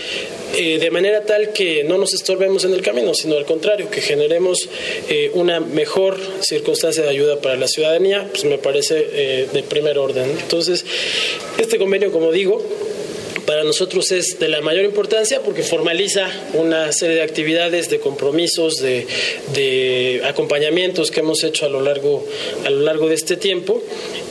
eh, 0.57 0.79
de 0.79 0.91
manera 0.91 1.23
tal 1.23 1.53
que 1.53 1.85
no 1.85 1.99
nos 1.99 2.15
estorbemos 2.15 2.65
en 2.65 2.73
el 2.73 2.81
camino, 2.81 3.13
sino 3.13 3.37
al 3.37 3.45
contrario, 3.45 3.91
que 3.91 4.01
generemos 4.01 4.71
eh, 5.11 5.31
una 5.35 5.61
mejor 5.61 6.19
circunstancia 6.41 7.03
de 7.03 7.11
ayuda 7.11 7.43
para 7.43 7.57
la 7.57 7.69
ciudadanía, 7.69 8.27
pues 8.31 8.45
me 8.45 8.57
parece 8.57 9.07
eh, 9.13 9.49
de 9.53 9.63
primer 9.63 9.99
orden. 9.99 10.31
Entonces, 10.31 10.83
este 11.59 11.77
convenio, 11.77 12.11
como 12.11 12.33
digo, 12.33 12.65
para 13.47 13.65
nosotros 13.65 14.11
es 14.13 14.39
de 14.39 14.49
la 14.49 14.61
mayor 14.61 14.85
importancia 14.85 15.41
porque 15.41 15.63
formaliza 15.63 16.29
una 16.55 16.93
serie 16.93 17.17
de 17.17 17.23
actividades, 17.23 17.89
de 17.89 18.01
compromisos, 18.01 18.79
de, 18.81 20.21
acompañamientos 20.25 21.11
que 21.11 21.21
hemos 21.21 21.43
hecho 21.45 21.67
a 21.67 21.69
lo 21.69 21.81
largo, 21.81 22.27
a 22.65 22.71
lo 22.71 22.81
largo 22.81 23.09
de 23.09 23.15
este 23.15 23.37
tiempo 23.37 23.83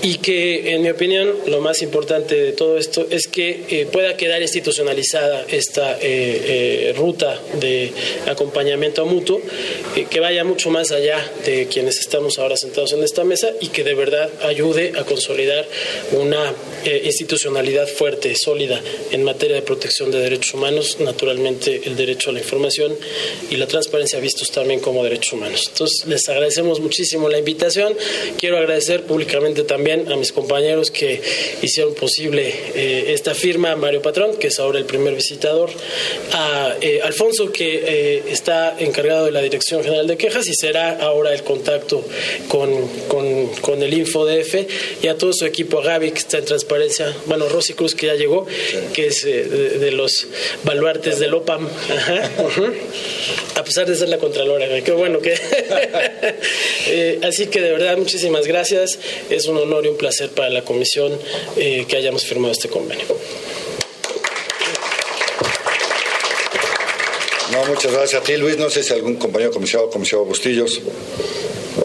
y 0.02 0.18
que, 0.18 0.74
en 0.74 0.82
mi 0.82 0.90
opinión, 0.90 1.32
lo 1.48 1.62
más 1.62 1.82
importante 1.82 2.36
de 2.36 2.52
todo 2.52 2.78
esto 2.78 3.08
es 3.10 3.28
que 3.28 3.64
eh, 3.70 3.88
pueda 3.92 4.18
quedar 4.18 4.42
institucionalizada 4.42 5.46
esta 5.50 5.98
eh, 6.02 6.94
ruta 6.98 7.40
de 7.60 7.92
acompañamiento 8.28 9.06
mutuo, 9.06 9.42
que 10.10 10.20
vaya 10.20 10.44
mucho 10.44 10.70
más 10.70 10.92
allá 10.92 11.26
de 11.46 11.68
quienes 11.68 12.00
estamos 12.00 12.38
ahora 12.38 12.58
sentados 12.58 12.94
en 12.94 13.04
esta 13.04 13.24
mesa 13.24 13.52
y 13.62 13.70
que 13.70 13.84
de 13.84 13.94
verdad 13.94 14.30
ayude 14.44 14.94
a 14.98 15.04
consolidar 15.04 15.66
una 16.12 16.54
institucionalidad 17.04 17.88
fuerte, 17.88 18.36
sólida 18.36 18.82
en 19.12 19.24
materia 19.24 19.56
de 19.56 19.62
protección 19.62 20.12
de 20.12 20.20
derechos 20.20 20.54
humanos, 20.54 20.98
naturalmente 21.00 21.82
el 21.86 21.96
derecho 21.96 22.30
a 22.30 22.34
la 22.34 22.40
información 22.40 22.96
y 23.50 23.58
la 23.58 23.68
transparencia 23.68 24.20
vistos 24.20 24.52
también 24.52 24.80
como 24.80 25.04
derechos 25.04 25.34
humanos. 25.34 25.66
Entonces, 25.72 26.06
les 26.08 26.28
agradecemos 26.30 26.80
muchísimo 26.80 27.30
la 27.30 27.38
invitación. 27.38 27.96
Quiero 28.38 28.58
agradecer 28.58 29.04
públicamente 29.04 29.64
también 29.64 30.12
a 30.12 30.16
mis 30.16 30.32
compañeros 30.32 30.92
que 30.92 31.22
hicieron 31.62 31.94
posible 31.94 32.54
eh, 32.76 33.14
esta 33.14 33.34
firma, 33.34 33.76
Mario 33.76 34.02
Patrón, 34.02 34.38
que 34.38 34.48
es 34.48 34.60
ahora 34.60 34.80
el 34.80 34.86
primer 34.86 35.16
visitador, 35.16 35.70
a 36.34 36.76
eh, 36.82 37.00
Alfonso, 37.04 37.52
que 37.52 37.84
eh, 37.86 38.24
está 38.30 38.76
encargado 38.80 39.26
de 39.26 39.32
la 39.32 39.42
Dirección 39.42 39.84
General 39.84 40.08
de 40.08 40.18
Quejas 40.18 40.48
y 40.48 40.54
será 40.54 40.98
ahora 41.00 41.34
el 41.34 41.44
contacto 41.44 42.04
con, 42.48 42.88
con, 43.08 43.48
con 43.62 43.82
el 43.82 43.94
InfoDF, 43.94 44.56
y 45.04 45.08
a 45.08 45.18
todo 45.18 45.34
su 45.34 45.46
equipo, 45.46 45.80
a 45.80 45.84
Gaby, 45.84 46.12
que 46.12 46.20
está 46.20 46.38
en 46.38 46.46
transparencia, 46.46 46.75
bueno, 47.26 47.50
Rosy 47.50 47.74
Cruz, 47.74 47.96
que 47.96 48.08
ya 48.08 48.16
llegó, 48.16 48.46
que 48.94 49.08
es 49.08 49.24
de, 49.24 49.92
los 49.92 50.28
baluartes 50.64 51.20
del 51.20 51.34
OPAM, 51.34 51.68
a 53.56 53.64
pesar 53.64 53.88
de 53.88 53.96
ser 53.96 54.10
la 54.10 54.18
Contralora, 54.18 54.68
qué 54.82 54.92
bueno 54.92 55.20
que... 55.20 55.36
Eh, 56.88 57.20
así 57.24 57.48
que 57.48 57.62
de 57.62 57.72
verdad, 57.72 57.98
muchísimas 57.98 58.46
gracias. 58.46 59.00
Es 59.30 59.48
un 59.48 59.58
honor 59.58 59.86
y 59.86 59.90
un 59.90 59.98
placer 59.98 60.30
para 60.30 60.50
la 60.50 60.64
comisión 60.64 61.18
eh, 61.58 61.86
que 61.88 61.98
hayamos 61.98 62.26
firmado 62.26 62.52
este 62.52 62.70
convenio. 62.70 63.06
No, 67.52 67.66
muchas 67.66 67.92
gracias 67.92 68.22
a 68.22 68.24
ti, 68.24 68.38
Luis. 68.38 68.58
No 68.58 68.70
sé 68.70 68.84
si 68.84 68.94
algún 68.94 69.16
compañero 69.16 69.52
comisionado, 69.52 69.90
comisionado 69.90 70.26
Bustillos. 70.26 70.82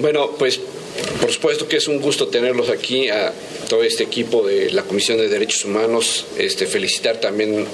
Bueno, 0.01 0.33
pues 0.39 0.61
por 1.21 1.33
supuesto 1.33 1.69
que 1.69 1.77
es 1.77 1.89
un 1.89 2.01
gusto 2.01 2.29
tenerlos 2.29 2.69
aquí 2.71 3.09
a 3.09 3.33
todo 3.71 3.85
este 3.85 4.03
equipo 4.03 4.45
de 4.45 4.73
la 4.73 4.83
Comisión 4.83 5.17
de 5.17 5.29
Derechos 5.29 5.65
Humanos. 5.65 6.27
Este, 6.37 6.67
felicitar 6.67 7.21
también 7.21 7.65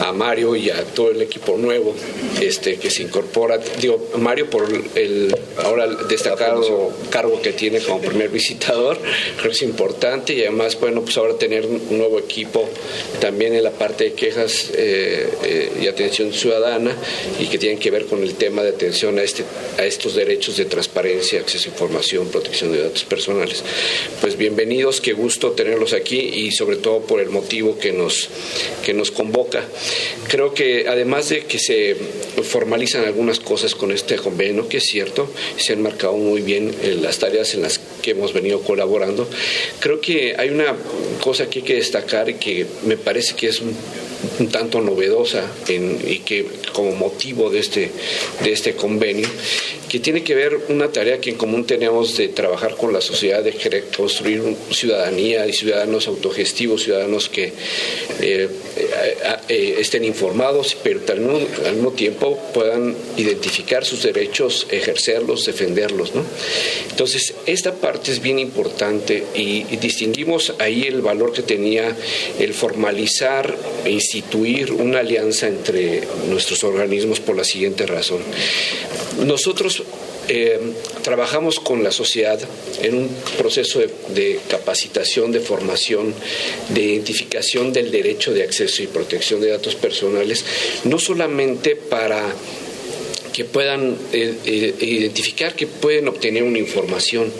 a, 0.00 0.12
Mario 0.12 0.56
y 0.56 0.68
a 0.68 0.82
todo 0.82 1.12
el 1.12 1.22
equipo 1.22 1.56
nuevo 1.56 1.94
este, 2.40 2.76
que 2.76 2.90
se 2.90 3.04
incorpora. 3.04 3.58
Digo, 3.80 4.10
Mario 4.18 4.50
por 4.50 4.68
el 4.96 5.32
ahora 5.58 5.86
destacado 5.86 6.92
cargo 7.10 7.40
que 7.40 7.52
tiene 7.52 7.80
como 7.80 8.00
primer 8.00 8.30
visitador, 8.30 8.98
creo 9.36 9.50
que 9.50 9.56
es 9.56 9.62
importante 9.62 10.34
y 10.34 10.40
además, 10.40 10.78
bueno, 10.80 11.02
pues 11.02 11.16
ahora 11.18 11.34
tener 11.34 11.66
un 11.66 11.98
nuevo 11.98 12.18
equipo 12.18 12.68
también 13.20 13.54
en 13.54 13.62
la 13.62 13.70
parte 13.70 14.04
de 14.04 14.12
quejas 14.14 14.70
eh, 14.74 15.28
eh, 15.44 15.72
y 15.82 15.86
atención 15.86 16.32
ciudadana 16.32 16.96
y 17.38 17.46
que 17.46 17.58
tienen 17.58 17.78
que 17.78 17.90
ver 17.90 18.06
con 18.06 18.22
el 18.22 18.34
tema 18.34 18.62
de 18.62 18.70
atención 18.70 19.18
a, 19.18 19.22
este, 19.22 19.44
a 19.78 19.84
estos 19.84 20.14
derechos 20.14 20.56
de 20.56 20.64
transparencia, 20.64 21.40
acceso 21.40 21.68
a 21.68 21.72
información, 21.72 22.28
protección 22.28 22.72
de 22.72 22.82
datos 22.82 23.04
personales. 23.04 23.62
Pues 24.20 24.36
bienvenidos, 24.80 25.02
qué 25.02 25.12
gusto 25.12 25.50
tenerlos 25.50 25.92
aquí 25.92 26.18
y 26.18 26.52
sobre 26.52 26.76
todo 26.76 27.00
por 27.02 27.20
el 27.20 27.28
motivo 27.28 27.78
que 27.78 27.92
nos, 27.92 28.30
que 28.82 28.94
nos 28.94 29.10
convoca. 29.10 29.62
Creo 30.26 30.54
que 30.54 30.88
además 30.88 31.28
de 31.28 31.44
que 31.44 31.58
se 31.58 31.94
formalizan 32.42 33.04
algunas 33.04 33.40
cosas 33.40 33.74
con 33.74 33.92
este 33.92 34.16
convenio, 34.16 34.70
que 34.70 34.78
es 34.78 34.84
cierto, 34.84 35.30
se 35.58 35.74
han 35.74 35.82
marcado 35.82 36.14
muy 36.14 36.40
bien 36.40 36.74
eh, 36.82 36.96
las 36.98 37.18
tareas 37.18 37.52
en 37.52 37.60
las 37.60 37.78
que 38.00 38.12
hemos 38.12 38.32
venido 38.32 38.62
colaborando. 38.62 39.28
Creo 39.80 40.00
que 40.00 40.34
hay 40.38 40.48
una 40.48 40.74
cosa 41.20 41.50
que 41.50 41.58
hay 41.58 41.64
que 41.66 41.74
destacar 41.74 42.30
y 42.30 42.34
que 42.34 42.64
me 42.86 42.96
parece 42.96 43.36
que 43.36 43.48
es 43.48 43.60
un, 44.38 44.48
tanto 44.48 44.80
novedosa 44.80 45.44
y 45.68 46.18
que 46.20 46.46
como 46.72 46.92
motivo 46.92 47.50
de 47.50 47.60
este, 47.60 47.90
de 48.42 48.52
este 48.52 48.74
convenio 48.74 49.28
que 49.90 49.98
tiene 49.98 50.22
que 50.22 50.36
ver 50.36 50.56
una 50.68 50.92
tarea 50.92 51.20
que 51.20 51.30
en 51.30 51.36
común 51.36 51.66
tenemos 51.66 52.16
de 52.16 52.28
trabajar 52.28 52.76
con 52.76 52.92
la 52.92 53.00
sociedad, 53.00 53.42
de 53.42 53.52
construir 53.96 54.40
ciudadanía 54.70 55.48
y 55.48 55.52
ciudadanos 55.52 56.06
autogestivos, 56.06 56.84
ciudadanos 56.84 57.28
que 57.28 57.52
eh, 58.20 58.48
eh, 59.48 59.76
estén 59.80 60.04
informados, 60.04 60.76
pero 60.80 61.00
al 61.08 61.20
mismo, 61.74 61.90
tiempo 61.90 62.38
puedan 62.54 62.94
identificar 63.16 63.84
sus 63.84 64.04
derechos, 64.04 64.68
ejercerlos, 64.70 65.46
defenderlos. 65.46 66.14
¿no? 66.14 66.24
Entonces, 66.90 67.34
esta 67.46 67.74
parte 67.74 68.12
es 68.12 68.22
bien 68.22 68.38
importante 68.38 69.24
y, 69.34 69.66
y 69.70 69.76
distinguimos 69.80 70.54
ahí 70.60 70.84
el 70.84 71.00
valor 71.00 71.32
que 71.32 71.42
tenía 71.42 71.96
el 72.38 72.54
formalizar 72.54 73.56
e 73.84 73.90
instituir 74.14 74.72
una 74.72 75.00
alianza 75.00 75.46
entre 75.46 76.02
nuestros 76.28 76.64
organismos 76.64 77.20
por 77.20 77.36
la 77.36 77.44
siguiente 77.44 77.86
razón. 77.86 78.18
Nosotros 79.24 79.84
eh, 80.28 80.58
trabajamos 81.02 81.60
con 81.60 81.84
la 81.84 81.92
sociedad 81.92 82.40
en 82.82 82.94
un 82.94 83.08
proceso 83.38 83.80
de, 83.80 84.40
capacitación, 84.48 85.32
de 85.32 85.40
formación, 85.40 86.12
de 86.68 86.82
identificación 86.82 87.72
del 87.72 87.90
derecho 87.90 88.32
de 88.32 88.42
acceso 88.42 88.82
y 88.82 88.86
protección 88.86 89.40
de 89.40 89.50
datos 89.50 89.74
personales, 89.76 90.44
no 90.84 90.98
solamente 90.98 91.76
para 91.76 92.34
que 93.32 93.44
puedan 93.44 93.96
eh, 94.12 94.34
eh, 94.44 94.74
identificar 94.80 95.54
que 95.54 95.68
pueden 95.68 96.08
obtener 96.08 96.42
una 96.42 96.58
información, 96.58 97.32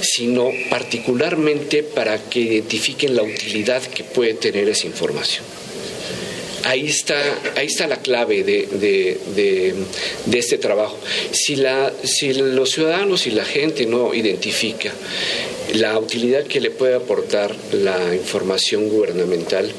sino 0.00 0.50
particularmente 0.68 1.84
para 1.84 2.18
que 2.28 2.40
identifiquen 2.40 3.14
la 3.14 3.22
utilidad 3.22 3.82
que 3.82 4.02
puede 4.02 4.34
tener 4.34 4.68
esa 4.68 4.86
información 4.86 5.59
ahí 6.64 6.86
está, 6.86 7.16
ahí 7.56 7.66
está 7.66 7.86
la 7.86 7.96
clave 7.96 8.42
de, 8.44 9.76
este 10.32 10.58
trabajo. 10.58 10.98
Si, 11.32 11.56
la, 11.56 11.92
si 12.02 12.32
los 12.32 12.70
ciudadanos 12.70 13.26
y 13.26 13.30
la 13.30 13.44
gente 13.44 13.86
no 13.86 14.14
identifica 14.14 14.92
la 15.74 15.98
utilidad 15.98 16.44
que 16.44 16.60
le 16.60 16.70
puede 16.70 16.94
aportar 16.94 17.54
la 17.72 18.14
información 18.14 18.88
gubernamental, 18.88 19.70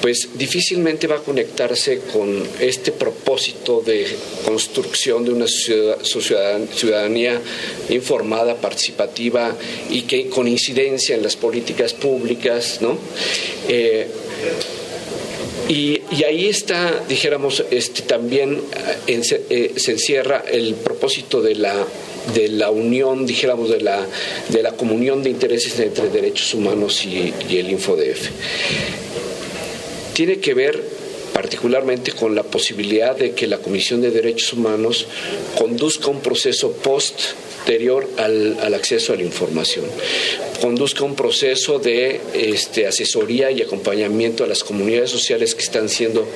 pues 0.00 0.28
difícilmente 0.34 1.06
va 1.06 1.16
a 1.16 1.22
conectarse 1.22 2.00
con 2.12 2.46
este 2.60 2.92
propósito 2.92 3.82
de 3.84 4.06
construcción 4.44 5.24
de 5.24 5.32
una 5.32 5.46
ciudadanía 5.48 7.40
informada, 7.88 8.54
participativa 8.56 9.56
y 9.90 10.02
que 10.02 10.28
con 10.28 10.46
incidencia 10.46 11.16
en 11.16 11.22
las 11.22 11.36
políticas 11.36 11.92
públicas, 11.92 12.78
¿no? 12.80 12.98
Eh, 13.68 14.06
y, 15.68 16.00
ahí 16.24 16.48
está, 16.48 17.02
dijéramos, 17.08 17.64
este, 17.70 18.02
también 18.02 18.60
eh, 19.06 19.20
eh, 19.50 19.72
se 19.76 19.92
encierra 19.92 20.44
el 20.50 20.74
propósito 20.74 21.42
de 21.42 21.56
la, 21.56 21.74
de 22.34 22.48
la 22.48 22.70
unión, 22.70 23.26
dijéramos, 23.26 23.70
de 23.70 23.80
la, 23.80 24.06
de 24.48 24.62
la 24.62 24.72
comunión 24.72 25.22
de 25.22 25.30
intereses 25.30 25.78
entre 25.80 26.08
derechos 26.08 26.54
humanos 26.54 27.04
y, 27.04 27.32
el 27.50 27.70
InfoDF. 27.70 28.28
Tiene 30.14 30.38
que 30.38 30.54
ver 30.54 30.82
particularmente 31.32 32.12
con 32.12 32.34
la 32.34 32.44
posibilidad 32.44 33.14
de 33.14 33.32
que 33.32 33.46
la 33.46 33.58
Comisión 33.58 34.00
de 34.00 34.10
Derechos 34.10 34.54
Humanos 34.54 35.06
conduzca 35.58 36.08
un 36.08 36.20
proceso 36.20 36.72
post 36.72 37.20
posterior 37.66 38.08
al, 38.18 38.74
acceso 38.74 39.12
a 39.12 39.16
la 39.16 39.24
información. 39.24 39.84
Conduzca 40.60 41.04
un 41.04 41.14
proceso 41.14 41.78
de 41.78 42.20
este, 42.34 42.86
asesoría 42.86 43.50
y 43.50 43.62
acompañamiento 43.62 44.44
a 44.44 44.46
las 44.46 44.64
comunidades 44.64 45.10
sociales 45.10 45.54
que 45.54 45.62
están 45.62 45.88
siendo 45.88 46.26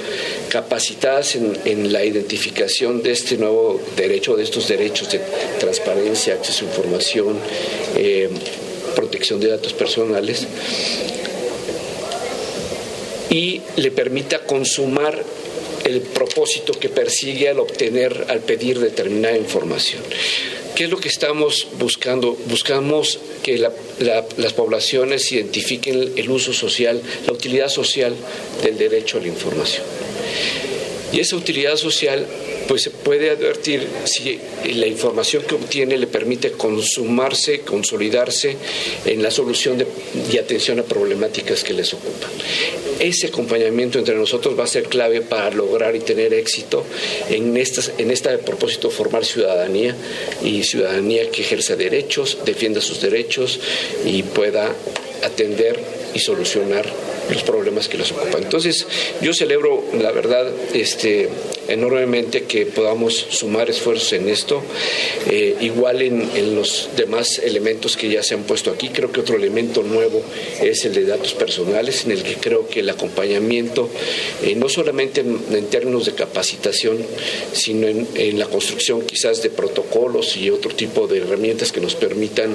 capacitadas 0.49 1.37
en, 1.37 1.93
la 1.93 2.05
identificación 2.05 3.03
de 3.03 3.13
este 3.13 3.37
nuevo 3.37 3.81
derecho, 3.97 4.37
de 4.37 4.45
estos 4.45 4.69
derechos 4.69 5.11
de 5.11 5.21
transparencia, 5.59 6.35
acceso 6.35 6.65
a 6.65 6.69
información, 6.69 7.37
eh, 7.97 8.29
protección 8.95 9.41
de 9.41 9.49
datos 9.49 9.73
personales 9.73 10.47
y 13.31 13.63
le 13.77 13.91
permita 13.93 14.41
consumar 14.41 15.25
el 15.85 16.01
propósito 16.01 16.73
que 16.73 16.89
persigue 16.89 17.49
al 17.49 17.61
obtener, 17.61 18.27
al 18.29 18.41
pedir 18.41 18.79
determinada 18.79 19.37
información. 19.37 20.03
¿Qué 20.75 20.85
es 20.85 20.91
lo 20.91 20.99
que 20.99 21.09
estamos 21.09 21.69
buscando? 21.79 22.37
Buscamos 22.47 23.19
que 23.43 23.59
las 23.59 24.53
poblaciones 24.53 25.31
identifiquen 25.33 26.13
el 26.17 26.31
uso 26.31 26.53
social, 26.53 27.03
la 27.27 27.33
utilidad 27.33 27.69
social 27.69 28.15
del 28.63 28.79
derecho 28.79 29.19
a 29.19 29.21
la 29.21 29.29
información. 29.29 29.85
Y 31.13 31.21
esa 31.21 31.37
utilidad 31.37 31.77
social 31.77 32.27
pues 32.71 32.83
se 32.83 32.91
puede 32.91 33.31
advertir 33.31 33.85
si 34.05 34.39
la 34.77 34.87
información 34.87 35.43
que 35.43 35.57
obtiene 35.57 35.99
le 35.99 36.07
permite 36.07 36.53
consumarse, 36.53 37.63
consolidarse 37.63 38.57
en 39.07 39.25
la 39.25 39.33
solución 39.33 39.77
de, 39.77 39.89
y 40.33 40.39
atención 40.39 40.79
a 40.79 40.85
problemáticas 40.85 41.65
que 41.65 41.73
les 41.73 41.93
ocupan. 41.93 42.31
Ese 43.01 43.27
acompañamiento 43.27 43.99
entre 43.99 44.15
nosotros 44.15 44.57
va 44.57 44.63
a 44.63 44.69
ser 44.69 44.85
clave 44.85 45.21
para 45.21 45.51
lograr 45.51 45.97
y 45.97 45.99
tener 45.99 46.33
éxito 46.33 46.85
en, 47.29 47.57
estas, 47.57 47.91
en 47.99 48.13
este 48.13 48.39
propósito 48.39 48.89
formar 48.89 49.25
ciudadanía 49.25 49.97
y 50.41 50.63
ciudadanía 50.63 51.29
que 51.29 51.43
ejerza 51.43 51.75
derechos, 51.75 52.39
defienda 52.45 52.81
sus 52.81 53.01
derechos 53.01 53.59
y 54.05 54.23
pueda 54.23 54.73
atender 55.25 55.77
y 56.15 56.21
solucionar 56.21 56.87
los 57.33 57.43
problemas 57.43 57.89
que 57.89 57.99
los 57.99 58.13
ocupan. 58.13 58.45
Entonces, 58.45 58.87
yo 59.21 59.35
celebro, 59.35 59.85
la 60.01 60.13
verdad, 60.13 60.49
este, 60.73 61.29
enormemente 61.71 62.43
que 62.45 62.67
podamos 62.67 63.15
sumar 63.31 63.71
esfuerzos 63.71 64.13
en 64.13 64.29
esto, 64.29 64.63
eh, 65.31 65.57
igual 65.61 66.03
en, 66.03 66.21
los 66.55 66.91
demás 66.97 67.39
elementos 67.39 67.97
que 67.97 68.09
ya 68.09 68.23
se 68.23 68.35
han 68.35 68.43
puesto 68.43 68.71
aquí. 68.71 68.89
Creo 68.89 69.13
que 69.13 69.21
otro 69.21 69.37
elemento 69.37 69.83
nuevo 69.83 70.23
es 70.61 70.85
el 70.85 70.95
de 70.95 71.05
datos 71.05 71.35
personales, 71.35 72.05
en 72.05 72.13
el 72.13 72.23
que 72.23 72.35
creo 72.35 72.69
que 72.69 72.81
el 72.81 72.91
acompañamiento, 72.91 73.89
eh, 74.43 74.55
no 74.57 74.69
solamente 74.69 75.21
en, 75.21 75.67
términos 75.71 76.07
de 76.07 76.13
capacitación, 76.13 76.99
sino 77.53 77.87
en, 77.87 78.09
en 78.15 78.39
la 78.39 78.47
construcción 78.47 79.03
quizás 79.03 79.43
de 79.43 79.51
protocolos 79.51 80.37
y 80.37 80.51
otro 80.51 80.75
tipo 80.75 81.07
de 81.07 81.19
herramientas 81.19 81.71
que 81.73 81.81
nos 81.81 81.95
permitan 81.95 82.55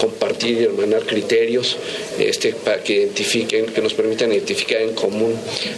compartir 0.00 0.60
y 0.60 0.64
hermanar 0.64 1.02
criterios 1.02 1.76
este, 2.18 2.52
para 2.52 2.82
que 2.82 2.94
identifiquen, 2.94 3.66
que 3.66 3.80
nos 3.80 3.94
permitan 3.94 4.32
identificar 4.32 4.82
en 4.82 4.94
común 4.94 5.34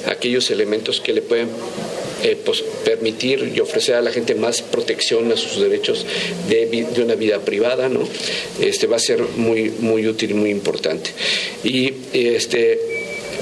aquellos 0.07 0.51
elementos 0.51 1.01
que 1.01 1.12
le 1.12 1.23
pueden 1.23 1.49
eh, 2.24 2.38
pues, 2.42 2.62
permitir 2.87 3.52
y 3.54 3.60
ofrecer 3.60 3.96
a 3.96 4.00
la 4.00 4.10
gente 4.10 4.34
más 4.34 4.62
protección 4.62 5.30
a 5.30 5.37
sus 5.37 5.60
derechos 5.60 6.06
de, 6.48 6.87
una 7.02 7.16
vida 7.16 7.40
privada, 7.40 7.90
¿no? 7.90 8.08
Este 8.58 8.87
va 8.87 8.96
a 8.96 8.98
ser 8.98 9.20
muy, 9.37 9.70
muy 9.80 10.06
útil 10.08 10.30
y 10.30 10.34
muy 10.34 10.48
importante. 10.48 11.10
Y 11.62 11.92
este 12.14 12.80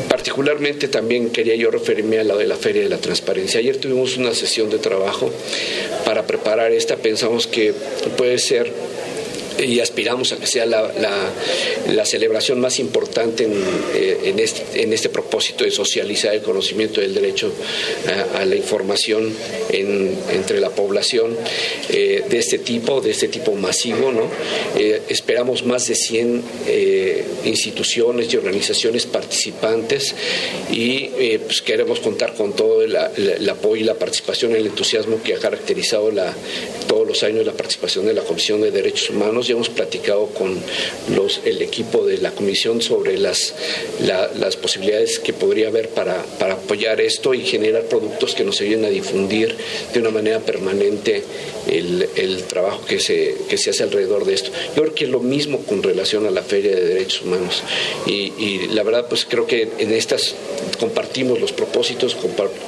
particularmente 0.08 0.88
también 0.88 1.30
quería 1.30 1.54
yo 1.54 1.70
referirme 1.70 2.18
a 2.18 2.24
lo 2.24 2.36
de 2.36 2.46
la 2.46 2.56
Feria 2.56 2.82
de 2.82 2.88
la 2.88 2.98
Transparencia. 2.98 3.60
Ayer 3.60 3.76
tuvimos 3.76 4.16
una 4.16 4.34
sesión 4.34 4.68
de 4.68 4.78
trabajo 4.78 5.30
para 6.04 6.26
preparar 6.26 6.72
esta, 6.72 6.96
pensamos 6.96 7.46
que 7.46 7.72
puede 8.16 8.38
ser 8.38 8.72
y 9.58 9.80
aspiramos 9.80 10.32
a 10.32 10.36
que 10.36 10.46
sea 10.46 10.66
la, 10.66 10.90
la, 11.88 12.06
celebración 12.06 12.60
más 12.60 12.78
importante 12.78 13.44
en, 13.44 13.52
eh, 13.94 14.18
en, 14.24 14.38
este, 14.38 14.82
en, 14.82 14.92
este, 14.92 15.08
propósito 15.08 15.64
de 15.64 15.70
socializar 15.70 16.34
el 16.34 16.42
conocimiento 16.42 17.00
del 17.00 17.14
derecho 17.14 17.52
a, 18.34 18.44
la 18.44 18.56
información 18.56 19.32
entre 19.70 20.60
la 20.60 20.70
población 20.70 21.36
eh, 21.90 22.24
de 22.28 22.38
este 22.38 22.58
tipo, 22.58 23.00
de 23.00 23.10
este 23.10 23.28
tipo 23.28 23.54
masivo. 23.54 24.12
¿no? 24.12 24.28
Eh, 24.78 25.02
esperamos 25.08 25.64
más 25.64 25.86
de 25.86 25.94
100 25.94 26.42
instituciones 27.44 28.32
y 28.32 28.36
organizaciones 28.36 29.06
participantes 29.06 30.14
y 30.70 31.08
pues 31.38 31.62
queremos 31.62 32.00
contar 32.00 32.34
con 32.34 32.54
todo 32.54 32.82
el, 32.82 32.96
apoyo 33.48 33.82
y 33.82 33.84
la 33.84 33.94
participación, 33.94 34.54
el 34.56 34.66
entusiasmo 34.66 35.22
que 35.22 35.34
ha 35.34 35.38
caracterizado 35.38 36.10
la, 36.10 36.34
todos 37.02 37.16
los 37.16 37.22
años 37.24 37.44
la 37.44 37.52
participación 37.52 38.06
de 38.06 38.14
la 38.14 38.22
Comisión 38.22 38.60
de 38.60 38.70
Derechos 38.70 39.10
Humanos 39.10 39.48
ya 39.48 39.54
hemos 39.54 39.68
platicado 39.68 40.26
con 40.26 40.56
los, 41.16 41.40
el 41.44 41.60
equipo 41.60 42.06
de 42.06 42.18
la 42.18 42.30
comisión 42.30 42.80
sobre 42.80 43.18
las, 43.18 43.54
las 44.00 44.56
posibilidades 44.56 45.18
que 45.18 45.32
podría 45.32 45.66
haber 45.66 45.88
para, 45.88 46.22
para 46.38 46.54
apoyar 46.54 47.00
esto 47.00 47.34
y 47.34 47.44
generar 47.44 47.86
productos 47.86 48.36
que 48.36 48.44
nos 48.44 48.60
ayuden 48.60 48.84
a 48.84 48.88
difundir 48.88 49.56
de 49.92 49.98
una 49.98 50.10
manera 50.10 50.38
permanente 50.38 51.24
el, 51.68 52.08
el 52.14 52.44
trabajo 52.44 52.84
que 52.84 53.00
se, 53.00 53.34
que 53.48 53.58
se 53.58 53.70
hace 53.70 53.82
alrededor 53.82 54.24
de 54.24 54.34
esto. 54.34 54.50
Yo 54.76 54.82
creo 54.82 54.94
que 54.94 55.04
es 55.04 55.10
lo 55.10 55.20
mismo 55.20 55.58
con 55.62 55.82
relación 55.82 56.26
a 56.26 56.30
la 56.30 56.42
Feria 56.42 56.74
de 56.74 56.84
Derechos 56.84 57.22
Humanos 57.22 57.64
y, 58.06 58.32
y 58.38 58.68
la 58.72 58.84
verdad 58.84 59.06
pues 59.08 59.26
creo 59.28 59.46
que 59.46 59.68
en 59.78 59.92
estas 59.92 60.36
compartimos 60.78 61.40
los 61.40 61.52
propósitos, 61.52 62.16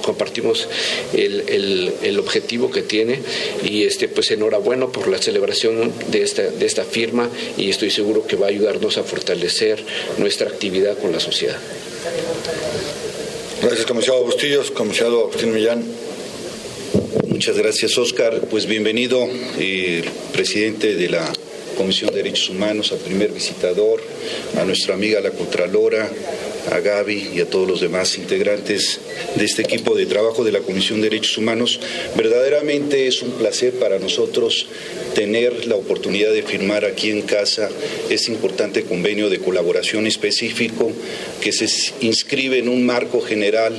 compartimos 0.03 0.69
el, 1.13 1.45
el, 1.49 1.93
el, 2.03 2.19
objetivo 2.19 2.71
que 2.71 2.83
tiene 2.83 3.21
y 3.65 3.85
este 3.85 4.09
pues 4.09 4.31
enhorabuena 4.35 4.87
por 4.89 5.09
la 5.09 5.19
celebración 5.19 5.93
de 6.11 6.23
esta, 6.23 6.43
de 6.43 6.67
esta 6.67 6.85
firma 6.85 7.29
y 7.57 7.71
estoy 7.71 7.91
seguro 7.91 8.27
que 8.27 8.37
va 8.37 8.47
a 8.47 8.51
ayudarnos 8.51 8.99
a 8.99 9.05
fortalecer 9.05 9.85
nuestra 10.19 10.49
actividad 10.49 10.99
con 10.99 11.13
la 11.13 11.21
sociedad. 11.21 11.57
Gracias, 13.63 13.87
comisionado 13.87 14.25
Bustillos, 14.25 14.71
comisionado 14.71 15.23
Agustín 15.23 15.55
Millán. 15.55 15.85
Muchas 17.29 17.57
gracias, 17.57 17.97
Oscar. 17.99 18.43
Pues 18.51 18.67
bienvenido, 18.67 19.27
eh, 19.59 20.05
presidente 20.33 20.95
de 20.95 21.09
la 21.09 21.33
Comisión 21.75 22.11
de 22.11 22.17
Derechos 22.23 22.51
Humanos, 22.51 22.93
al 22.93 22.99
primer 22.99 23.31
visitador, 23.31 24.03
a 24.59 24.65
nuestra 24.65 24.95
amiga 24.95 25.21
la 25.21 25.31
Contralora, 25.31 26.11
a 26.71 26.81
Gaby 26.81 27.31
y 27.35 27.41
a 27.41 27.47
todos 27.47 27.69
los 27.69 27.81
demás 27.81 28.17
integrantes 28.17 29.01
de 29.35 29.45
este 29.45 29.63
equipo 29.63 29.95
de 29.95 30.07
trabajo 30.07 30.45
de 30.45 30.53
la 30.53 30.61
Comisión 30.61 31.01
de 31.01 31.11
Derechos 31.11 31.39
Humanos. 31.39 31.81
Verdaderamente 32.17 33.07
es 33.07 33.23
un 33.23 33.33
placer 33.33 33.75
para 33.75 33.99
nosotros 33.99 34.67
tener 35.15 35.67
la 35.67 35.77
oportunidad 35.77 36.33
de 36.33 36.43
firmar 36.43 36.85
aquí 36.85 37.11
en 37.11 37.23
casa 37.23 37.71
este 38.11 38.33
importante 38.33 38.83
convenio 38.83 39.29
de 39.29 39.39
colaboración 39.39 40.07
específico 40.07 40.91
que 41.41 41.53
se 41.53 41.67
inscribe 42.01 42.59
en 42.59 42.69
un 42.69 42.85
marco 42.85 43.21
general 43.21 43.75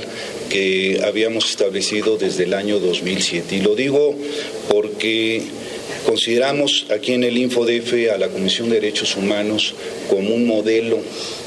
que 0.48 1.00
habíamos 1.04 1.50
establecido 1.50 2.16
desde 2.16 2.44
el 2.44 2.54
año 2.54 2.78
2007. 2.78 3.56
Y 3.56 3.60
lo 3.60 3.74
digo 3.74 4.14
porque 4.68 5.42
consideramos 6.04 6.86
aquí 6.90 7.12
en 7.12 7.24
el 7.24 7.36
InfoDF 7.36 8.12
a 8.12 8.18
la 8.18 8.28
Comisión 8.28 8.68
de 8.68 8.76
Derechos 8.76 9.16
Humanos 9.16 9.74
como 10.08 10.34
un 10.34 10.46
modelo 10.46 11.00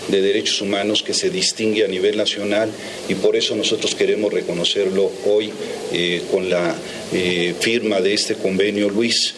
de 0.10 0.22
derechos 0.22 0.62
humanos 0.62 1.04
que 1.04 1.14
se 1.14 1.30
distingue 1.30 1.84
a 1.84 1.88
nivel 1.88 2.18
nacional 2.18 2.70
y 3.08 3.16
por 3.16 3.36
eso 3.36 3.56
nosotros 3.56 3.96
queremos 3.96 4.34
reconocerlo 4.34 5.12
hoy 5.26 5.52
eh, 5.94 6.22
con 6.32 6.50
la 6.50 6.76
eh, 7.12 7.56
firma 7.60 8.02
de 8.02 8.14
este 8.14 8.36
convenio, 8.36 8.90
Luis, 8.90 9.34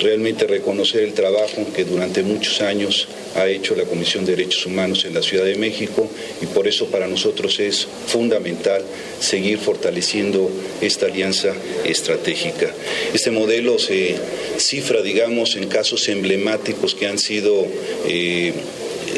realmente 0.00 0.46
reconocer 0.46 1.02
el 1.02 1.12
trabajo 1.12 1.66
que 1.74 1.84
durante 1.84 2.22
muchos 2.22 2.60
años 2.60 3.08
ha 3.34 3.48
hecho 3.48 3.74
la 3.74 3.84
Comisión 3.84 4.24
de 4.24 4.36
Derechos 4.36 4.66
Humanos 4.66 5.04
en 5.04 5.14
la 5.14 5.22
Ciudad 5.22 5.44
de 5.44 5.56
México 5.56 6.08
y 6.40 6.46
por 6.46 6.68
eso 6.68 6.86
para 6.86 7.06
nosotros 7.08 7.58
es 7.60 7.86
fundamental 8.06 8.82
seguir 9.20 9.58
fortaleciendo 9.58 10.50
esta 10.80 11.06
alianza 11.06 11.52
estratégica. 11.84 12.72
Este 13.12 13.30
modelo 13.30 13.78
se 13.78 14.14
cifra, 14.58 15.02
digamos, 15.02 15.56
en 15.56 15.68
casos 15.68 16.08
emblemáticos 16.08 16.94
que 16.94 17.06
han 17.06 17.18
sido 17.18 17.66
eh, 18.06 18.52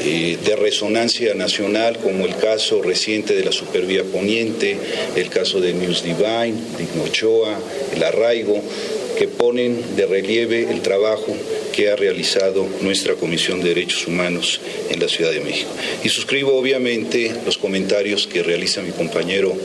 eh, 0.01 0.39
de 0.45 0.57
resonancia 0.57 1.35
nacional, 1.35 1.99
como 1.99 2.27
el 2.27 2.37
caso 2.37 2.83
reciente 2.83 3.35
de 3.35 3.45
la 3.45 3.53
Supervía 3.53 4.05
Poniente, 4.05 4.77
el 5.17 5.29
caso 5.29 5.61
de 5.61 5.75
News 5.75 6.03
Divine, 6.03 6.55
Digno 6.79 7.05
Ochoa, 7.05 7.59
el 7.95 8.03
arraigo, 8.03 8.63
que 9.19 9.27
ponen 9.27 9.97
de 9.97 10.07
relieve 10.07 10.71
el 10.71 10.81
trabajo 10.81 11.37
que 11.73 11.91
ha 11.91 11.97
realizado 11.97 12.67
nuestra 12.83 13.15
Comisión 13.15 13.61
de 13.61 13.71
Derechos 13.71 14.07
Humanos 14.07 14.61
en 14.91 15.01
la 15.01 15.09
Ciudad 15.09 15.33
de 15.33 15.41
México. 15.41 15.71
Y 16.05 16.09
suscribo 16.09 16.57
obviamente 16.57 17.33
los 17.45 17.59
comentarios 17.59 18.29
que 18.29 18.45
realiza 18.45 18.81
mi 18.83 18.93
compañero 18.93 19.57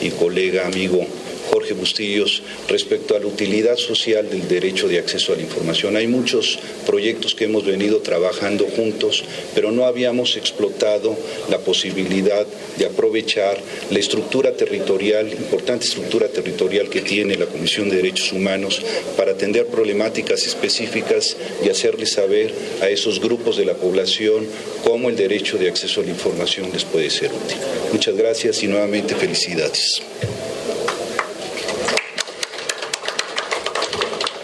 y 0.00 0.08
colega, 0.10 0.66
amigo 0.66 1.06
Jorge 1.50 1.74
Bustillos 1.74 2.42
respecto 2.68 3.16
a 3.16 3.20
la 3.20 3.26
utilidad 3.26 3.76
social 3.76 4.28
del 4.28 4.48
derecho 4.48 4.88
de 4.88 4.98
acceso 4.98 5.32
a 5.32 5.36
la 5.36 5.42
información. 5.42 5.96
Hay 5.96 6.06
muchos 6.06 6.58
proyectos 6.86 7.34
que 7.34 7.44
hemos 7.44 7.64
venido 7.64 8.00
trabajando 8.00 8.66
juntos, 8.66 9.24
pero 9.54 9.70
no 9.70 9.84
habíamos 9.84 10.36
explotado 10.36 11.16
la 11.50 11.58
posibilidad 11.58 12.46
de 12.76 12.86
aprovechar 12.86 13.58
la 13.90 13.98
estructura 13.98 14.52
territorial, 14.52 15.32
importante 15.32 15.86
estructura 15.86 16.28
territorial 16.28 16.88
que 16.88 17.00
tiene 17.00 17.36
la 17.36 17.46
Comisión 17.46 17.88
de 17.88 17.96
Derechos 17.96 18.32
Humanos 18.32 18.82
para 19.16 19.32
atender 19.32 19.66
problemáticas 19.66 20.46
específicas 20.46 21.36
y 21.64 21.68
hacerles 21.68 22.12
saber 22.12 22.52
a 22.80 22.88
esos 22.88 23.20
grupos 23.20 23.56
de 23.56 23.64
la 23.64 23.74
población 23.74 24.46
cómo 24.82 25.08
el 25.08 25.16
derecho 25.16 25.58
de 25.58 25.68
acceso 25.68 26.00
a 26.00 26.04
la 26.04 26.10
información 26.10 26.70
les 26.72 26.84
puede 26.84 27.10
ser 27.10 27.30
útil. 27.30 27.58
Muchas 27.92 28.16
gracias 28.16 28.62
y 28.62 28.66
nuevamente 28.66 29.14
felicidades. 29.14 30.02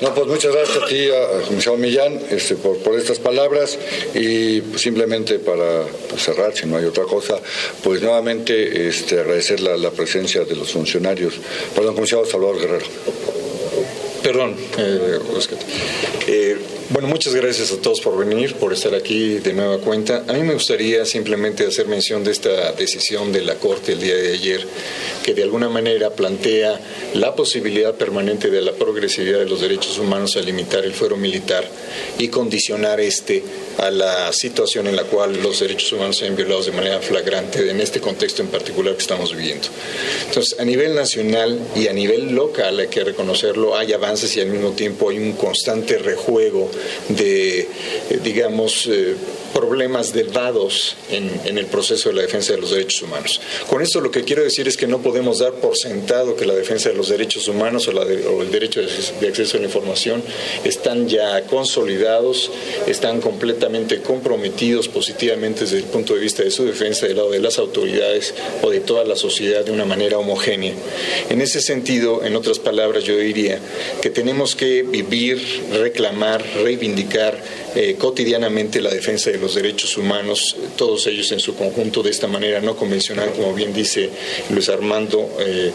No, 0.00 0.14
pues 0.14 0.26
muchas 0.26 0.54
gracias 0.54 0.82
a 0.82 0.86
ti, 0.86 1.08
a 1.10 1.46
comisario 1.46 1.78
Millán, 1.78 2.20
este, 2.30 2.56
por, 2.56 2.78
por, 2.78 2.98
estas 2.98 3.18
palabras 3.18 3.78
y 4.14 4.62
simplemente 4.76 5.38
para 5.38 5.84
cerrar, 6.16 6.56
si 6.56 6.66
no 6.66 6.78
hay 6.78 6.86
otra 6.86 7.04
cosa, 7.04 7.38
pues 7.82 8.00
nuevamente 8.00 8.88
este, 8.88 9.20
agradecer 9.20 9.60
la, 9.60 9.76
la 9.76 9.90
presencia 9.90 10.44
de 10.44 10.56
los 10.56 10.72
funcionarios. 10.72 11.34
Perdón, 11.74 11.94
comisario 11.94 12.24
Salvador 12.24 12.60
Guerrero. 12.60 12.86
Perdón, 14.22 14.54
eh, 14.78 15.18
eh, 16.26 16.56
bueno, 16.90 17.06
muchas 17.06 17.34
gracias 17.36 17.70
a 17.70 17.80
todos 17.80 18.00
por 18.00 18.18
venir, 18.18 18.54
por 18.54 18.72
estar 18.72 18.94
aquí 18.96 19.38
de 19.38 19.52
nueva 19.52 19.78
cuenta. 19.78 20.24
A 20.26 20.32
mí 20.32 20.42
me 20.42 20.54
gustaría 20.54 21.04
simplemente 21.04 21.64
hacer 21.64 21.86
mención 21.86 22.24
de 22.24 22.32
esta 22.32 22.72
decisión 22.72 23.32
de 23.32 23.42
la 23.42 23.54
Corte 23.54 23.92
el 23.92 24.00
día 24.00 24.16
de 24.16 24.32
ayer, 24.32 24.66
que 25.22 25.32
de 25.32 25.44
alguna 25.44 25.68
manera 25.68 26.10
plantea 26.10 26.80
la 27.14 27.36
posibilidad 27.36 27.94
permanente 27.94 28.50
de 28.50 28.60
la 28.60 28.72
progresividad 28.72 29.38
de 29.38 29.48
los 29.48 29.60
derechos 29.60 29.98
humanos 29.98 30.36
a 30.36 30.40
limitar 30.40 30.84
el 30.84 30.92
fuero 30.92 31.16
militar 31.16 31.64
y 32.18 32.26
condicionar 32.26 32.98
este 33.00 33.44
a 33.80 33.90
la 33.90 34.32
situación 34.32 34.86
en 34.86 34.96
la 34.96 35.04
cual 35.04 35.42
los 35.42 35.60
derechos 35.60 35.92
humanos 35.92 36.18
se 36.18 36.26
han 36.26 36.36
violado 36.36 36.62
de 36.62 36.72
manera 36.72 37.00
flagrante 37.00 37.70
en 37.70 37.80
este 37.80 38.00
contexto 38.00 38.42
en 38.42 38.48
particular 38.48 38.94
que 38.94 39.00
estamos 39.00 39.34
viviendo. 39.34 39.68
Entonces, 40.26 40.58
a 40.58 40.64
nivel 40.64 40.94
nacional 40.94 41.58
y 41.74 41.88
a 41.88 41.92
nivel 41.92 42.34
local 42.34 42.78
hay 42.78 42.88
que 42.88 43.02
reconocerlo, 43.02 43.76
hay 43.76 43.92
avances 43.92 44.36
y 44.36 44.40
al 44.40 44.48
mismo 44.48 44.72
tiempo 44.72 45.08
hay 45.08 45.18
un 45.18 45.32
constante 45.32 45.96
rejuego 45.98 46.70
de, 47.08 47.60
eh, 47.60 47.68
digamos, 48.22 48.86
eh, 48.86 49.14
problemas 49.60 50.14
derivados 50.14 50.96
en, 51.10 51.30
en, 51.44 51.58
el 51.58 51.66
proceso 51.66 52.08
de 52.08 52.14
la 52.14 52.22
defensa 52.22 52.54
de 52.54 52.60
los 52.60 52.70
derechos 52.70 53.02
humanos. 53.02 53.40
Con 53.68 53.82
esto 53.82 54.00
lo 54.00 54.10
que 54.10 54.24
quiero 54.24 54.42
decir 54.42 54.66
es 54.66 54.78
que 54.78 54.86
no 54.86 55.02
podemos 55.02 55.40
dar 55.40 55.52
por 55.52 55.76
sentado 55.76 56.34
que 56.34 56.46
la 56.46 56.54
defensa 56.54 56.88
de 56.88 56.94
los 56.94 57.10
derechos 57.10 57.46
humanos 57.46 57.86
o, 57.86 57.92
la 57.92 58.00
o 58.00 58.42
el 58.42 58.50
derecho 58.50 58.80
de 58.80 59.28
acceso 59.28 59.58
a 59.58 59.60
la 59.60 59.66
información 59.66 60.22
están 60.64 61.08
ya 61.08 61.42
consolidados, 61.42 62.50
están 62.86 63.20
completamente 63.20 64.00
comprometidos 64.00 64.88
positivamente 64.88 65.60
desde 65.64 65.76
el 65.76 65.84
punto 65.84 66.14
de 66.14 66.20
vista 66.20 66.42
de 66.42 66.50
su 66.50 66.64
defensa 66.64 67.06
del 67.06 67.18
lado 67.18 67.30
de 67.30 67.40
las 67.40 67.58
autoridades 67.58 68.32
o 68.62 68.70
de 68.70 68.80
toda 68.80 69.04
la 69.04 69.16
sociedad 69.16 69.62
de 69.62 69.72
una 69.72 69.84
manera 69.84 70.16
homogénea. 70.16 70.72
En 71.28 71.42
ese 71.42 71.60
sentido, 71.60 72.24
en 72.24 72.34
otras 72.34 72.58
palabras, 72.58 73.04
yo 73.04 73.18
diría 73.18 73.58
que 74.00 74.08
tenemos 74.08 74.56
que 74.56 74.82
vivir, 74.84 75.42
reclamar, 75.72 76.42
reivindicar 76.62 77.42
eh, 77.74 77.96
cotidianamente 77.98 78.80
la 78.80 78.90
defensa 78.90 79.30
de 79.30 79.38
los 79.38 79.54
derechos 79.54 79.96
humanos, 79.96 80.56
todos 80.76 81.06
ellos 81.06 81.30
en 81.32 81.40
su 81.40 81.54
conjunto 81.54 82.02
de 82.02 82.10
esta 82.10 82.26
manera 82.26 82.60
no 82.60 82.76
convencional, 82.76 83.30
como 83.32 83.54
bien 83.54 83.72
dice 83.72 84.10
Luis 84.50 84.68
Armando, 84.68 85.36
eh, 85.38 85.70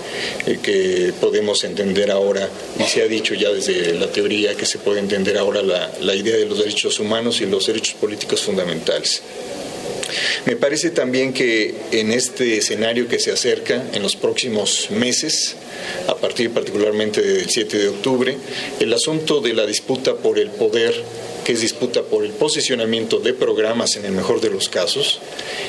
eh, 0.45 0.60
que 0.62 1.13
podemos 1.19 1.63
entender 1.63 2.12
ahora, 2.12 2.49
y 2.79 2.84
se 2.84 3.01
ha 3.01 3.08
dicho 3.08 3.34
ya 3.34 3.51
desde 3.51 3.93
la 3.93 4.08
teoría 4.08 4.55
que 4.55 4.65
se 4.65 4.79
puede 4.79 4.99
entender 4.99 5.38
ahora 5.38 5.62
la, 5.62 5.91
la 6.01 6.15
idea 6.15 6.36
de 6.36 6.45
los 6.45 6.60
derechos 6.60 6.99
humanos 6.99 7.39
y 7.41 7.45
los 7.45 7.65
derechos 7.65 7.95
políticos 7.95 8.41
fundamentales. 8.41 9.21
Me 10.45 10.55
parece 10.55 10.91
también 10.91 11.34
que 11.34 11.73
en 11.91 12.12
este 12.12 12.58
escenario 12.58 13.08
que 13.08 13.19
se 13.19 13.31
acerca 13.31 13.84
en 13.93 14.03
los 14.03 14.15
próximos 14.15 14.91
meses, 14.91 15.55
a 16.08 16.15
partir 16.15 16.51
particularmente 16.51 17.21
del 17.21 17.49
7 17.49 17.77
de 17.77 17.88
octubre, 17.89 18.38
el 18.79 18.93
asunto 18.93 19.41
de 19.41 19.53
la 19.53 19.65
disputa 19.65 20.15
por 20.15 20.38
el 20.38 20.49
poder 20.51 20.93
que 21.45 21.53
es 21.53 21.62
disputa 21.62 22.01
por 22.01 22.25
el 22.25 22.31
posicionamiento 22.31 23.19
de 23.19 23.34
programas 23.34 23.95
en 23.95 24.03
el 24.03 24.12
mejor 24.12 24.41
de 24.41 24.49
los 24.49 24.67
casos 24.67 25.19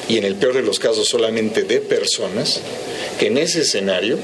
y 0.09 0.17
en 0.17 0.25
el 0.25 0.35
peor 0.35 0.55
de 0.55 0.63
los 0.63 0.81
casos 0.81 1.07
solamente 1.07 1.63
de 1.63 1.81
personas, 1.81 2.61
que 3.21 3.27
en 3.27 3.39
ese 3.39 3.61
escenario 3.61 4.19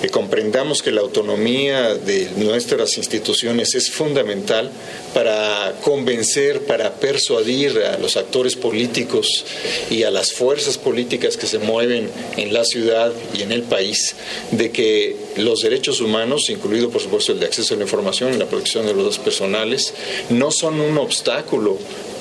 que 0.00 0.08
comprendamos 0.08 0.82
que 0.82 0.92
la 0.92 1.00
autonomía 1.00 1.94
de 1.94 2.30
nuestras 2.36 2.96
instituciones 2.96 3.74
es 3.74 3.90
fundamental 3.90 4.70
para 5.14 5.74
convencer, 5.82 6.62
para 6.62 6.94
persuadir 6.94 7.78
a 7.78 7.98
los 7.98 8.16
actores 8.16 8.54
políticos 8.54 9.44
y 9.90 10.04
a 10.04 10.10
las 10.10 10.32
fuerzas 10.32 10.78
políticas 10.78 11.36
que 11.36 11.46
se 11.46 11.58
mueven 11.58 12.10
en 12.36 12.52
la 12.52 12.64
ciudad 12.64 13.12
y 13.34 13.42
en 13.42 13.52
el 13.52 13.62
país 13.62 14.14
de 14.52 14.70
que 14.70 15.16
los 15.36 15.60
derechos 15.60 16.00
humanos, 16.00 16.48
incluido 16.50 16.90
por 16.90 17.02
supuesto 17.02 17.32
el 17.32 17.40
de 17.40 17.46
acceso 17.46 17.74
a 17.74 17.76
la 17.76 17.84
información 17.84 18.34
y 18.34 18.38
la 18.38 18.46
protección 18.46 18.86
de 18.86 18.94
los 18.94 19.04
datos 19.04 19.18
personales, 19.18 19.94
no 20.30 20.50
son 20.50 20.80
un 20.80 20.98
obstáculo 20.98 21.78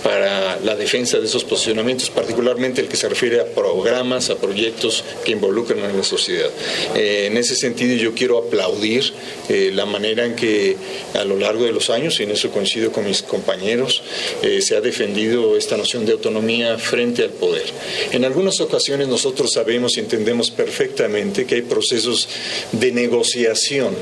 para 0.07 0.57
la 0.63 0.77
defensa 0.77 1.19
de 1.19 1.25
esos 1.25 1.43
posicionamientos, 1.43 2.09
particularmente 2.09 2.79
el 2.79 2.87
que 2.87 2.95
se 2.95 3.09
refiere 3.09 3.41
a 3.41 3.45
programas, 3.45 4.29
a 4.29 4.37
proyectos 4.37 5.03
que 5.25 5.33
involucran 5.33 5.83
a 5.83 5.91
la 5.91 6.01
sociedad. 6.01 6.49
Eh, 6.95 7.25
en 7.29 7.35
ese 7.35 7.57
sentido 7.57 7.93
yo 7.93 8.13
quiero 8.13 8.37
aplaudir 8.37 9.11
eh, 9.49 9.69
la 9.73 9.85
manera 9.85 10.23
en 10.23 10.33
que 10.37 10.77
a 11.13 11.25
lo 11.25 11.35
largo 11.35 11.65
de 11.65 11.73
los 11.73 11.89
años, 11.89 12.21
y 12.21 12.23
en 12.23 12.31
eso 12.31 12.49
coincido 12.51 12.93
con 12.93 13.05
mis 13.05 13.21
compañeros, 13.21 14.01
eh, 14.43 14.61
se 14.61 14.77
ha 14.77 14.81
defendido 14.81 15.57
esta 15.57 15.75
noción 15.75 16.05
de 16.05 16.13
autonomía 16.13 16.77
frente 16.77 17.23
al 17.23 17.31
poder. 17.31 17.65
En 18.13 18.23
algunas 18.23 18.61
ocasiones 18.61 19.09
nosotros 19.09 19.51
sabemos 19.51 19.97
y 19.97 19.99
entendemos 19.99 20.51
perfectamente 20.51 21.45
que 21.45 21.55
hay 21.55 21.63
procesos 21.63 22.29
de 22.71 22.93
negociación, 22.93 23.93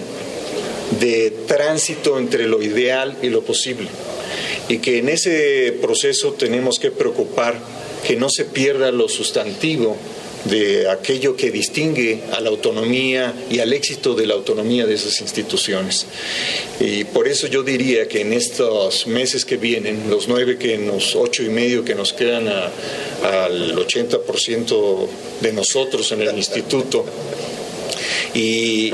de 1.00 1.34
tránsito 1.48 2.20
entre 2.20 2.46
lo 2.46 2.62
ideal 2.62 3.18
y 3.24 3.30
lo 3.30 3.42
posible 3.42 3.88
y 4.70 4.80
que 4.80 4.98
en 5.00 5.10
ese 5.10 5.78
proceso 5.82 6.34
tenemos 6.34 6.80
que 6.80 6.92
preocupar 6.92 7.60
que 8.06 8.16
no 8.16 8.30
se 8.30 8.46
pierda 8.46 8.92
lo 8.92 9.10
sustantivo 9.10 9.98
de 10.46 10.88
aquello 10.90 11.36
que 11.36 11.50
distingue 11.50 12.22
a 12.32 12.40
la 12.40 12.50
autonomía 12.50 13.34
y 13.50 13.60
al 13.60 13.74
éxito 13.74 14.14
de 14.14 14.28
la 14.28 14.36
autonomía 14.36 14.86
de 14.86 14.94
esas 14.94 15.20
instituciones. 15.22 16.06
Y 16.80 17.04
por 17.06 17.28
eso 17.28 17.48
yo 17.48 17.64
diría 17.64 18.08
que 18.08 18.22
en 18.22 18.32
estos 18.32 19.08
meses 19.08 19.44
que 19.44 19.58
vienen, 19.58 20.10
los 20.10 20.28
nueve 20.28 20.58
que 20.58 20.78
nos, 20.78 21.16
ocho 21.16 21.44
y 21.44 21.50
medio 21.50 21.84
que 21.84 21.96
nos 21.96 22.14
quedan 22.14 22.48
al 22.48 23.76
80% 23.76 25.08
de 25.42 25.54
nosotros 25.54 26.12
en 26.12 26.22
el 26.22 26.38
instituto, 26.38 27.06
y, 28.36 28.94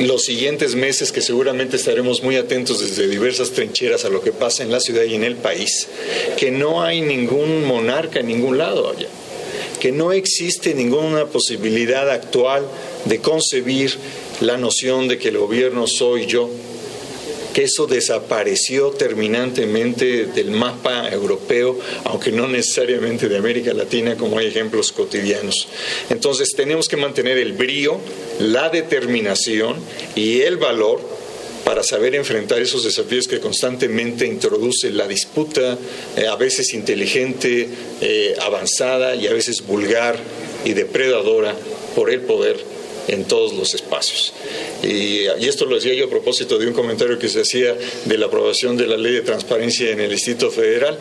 los 0.00 0.24
siguientes 0.24 0.74
meses 0.74 1.12
que 1.12 1.20
seguramente 1.20 1.76
estaremos 1.76 2.22
muy 2.22 2.36
atentos 2.36 2.80
desde 2.80 3.08
diversas 3.08 3.50
trincheras 3.50 4.04
a 4.04 4.08
lo 4.08 4.20
que 4.20 4.32
pasa 4.32 4.62
en 4.62 4.70
la 4.70 4.80
ciudad 4.80 5.04
y 5.04 5.14
en 5.14 5.24
el 5.24 5.36
país, 5.36 5.88
que 6.36 6.50
no 6.50 6.82
hay 6.82 7.00
ningún 7.00 7.64
monarca 7.64 8.20
en 8.20 8.28
ningún 8.28 8.58
lado 8.58 8.90
allá, 8.90 9.08
que 9.78 9.92
no 9.92 10.12
existe 10.12 10.74
ninguna 10.74 11.26
posibilidad 11.26 12.10
actual 12.10 12.66
de 13.06 13.20
concebir 13.20 13.94
la 14.40 14.56
noción 14.56 15.08
de 15.08 15.18
que 15.18 15.28
el 15.28 15.38
gobierno 15.38 15.86
soy 15.86 16.26
yo, 16.26 16.50
que 17.52 17.64
eso 17.64 17.86
desapareció 17.86 18.90
terminantemente 18.90 20.26
del 20.26 20.50
mapa 20.50 21.08
europeo, 21.08 21.78
aunque 22.04 22.32
no 22.32 22.48
necesariamente 22.48 23.28
de 23.28 23.36
América 23.36 23.74
Latina, 23.74 24.16
como 24.16 24.38
hay 24.38 24.46
ejemplos 24.46 24.92
cotidianos. 24.92 25.68
Entonces 26.10 26.54
tenemos 26.54 26.88
que 26.88 26.96
mantener 26.96 27.38
el 27.38 27.52
brío, 27.52 27.98
la 28.38 28.68
determinación 28.68 29.76
y 30.14 30.40
el 30.40 30.56
valor 30.56 31.00
para 31.64 31.82
saber 31.82 32.14
enfrentar 32.14 32.60
esos 32.60 32.84
desafíos 32.84 33.28
que 33.28 33.38
constantemente 33.38 34.26
introduce 34.26 34.90
la 34.90 35.06
disputa, 35.06 35.78
eh, 36.16 36.26
a 36.26 36.36
veces 36.36 36.72
inteligente, 36.74 37.68
eh, 38.00 38.34
avanzada 38.40 39.14
y 39.14 39.26
a 39.26 39.32
veces 39.32 39.66
vulgar 39.66 40.16
y 40.64 40.72
depredadora 40.72 41.54
por 41.94 42.10
el 42.10 42.22
poder 42.22 42.69
en 43.10 43.24
todos 43.24 43.52
los 43.52 43.74
espacios. 43.74 44.32
Y, 44.82 45.26
esto 45.50 45.66
lo 45.66 45.74
decía 45.74 45.94
yo 45.94 46.06
a 46.06 46.08
propósito 46.08 46.58
de 46.58 46.68
un 46.68 46.72
comentario 46.72 47.18
que 47.18 47.28
se 47.28 47.40
hacía 47.40 47.76
de 48.04 48.18
la 48.18 48.26
aprobación 48.26 48.76
de 48.76 48.86
la 48.86 48.96
ley 48.96 49.12
de 49.12 49.22
transparencia 49.22 49.90
en 49.90 50.00
el 50.00 50.10
Distrito 50.10 50.50
Federal, 50.50 50.96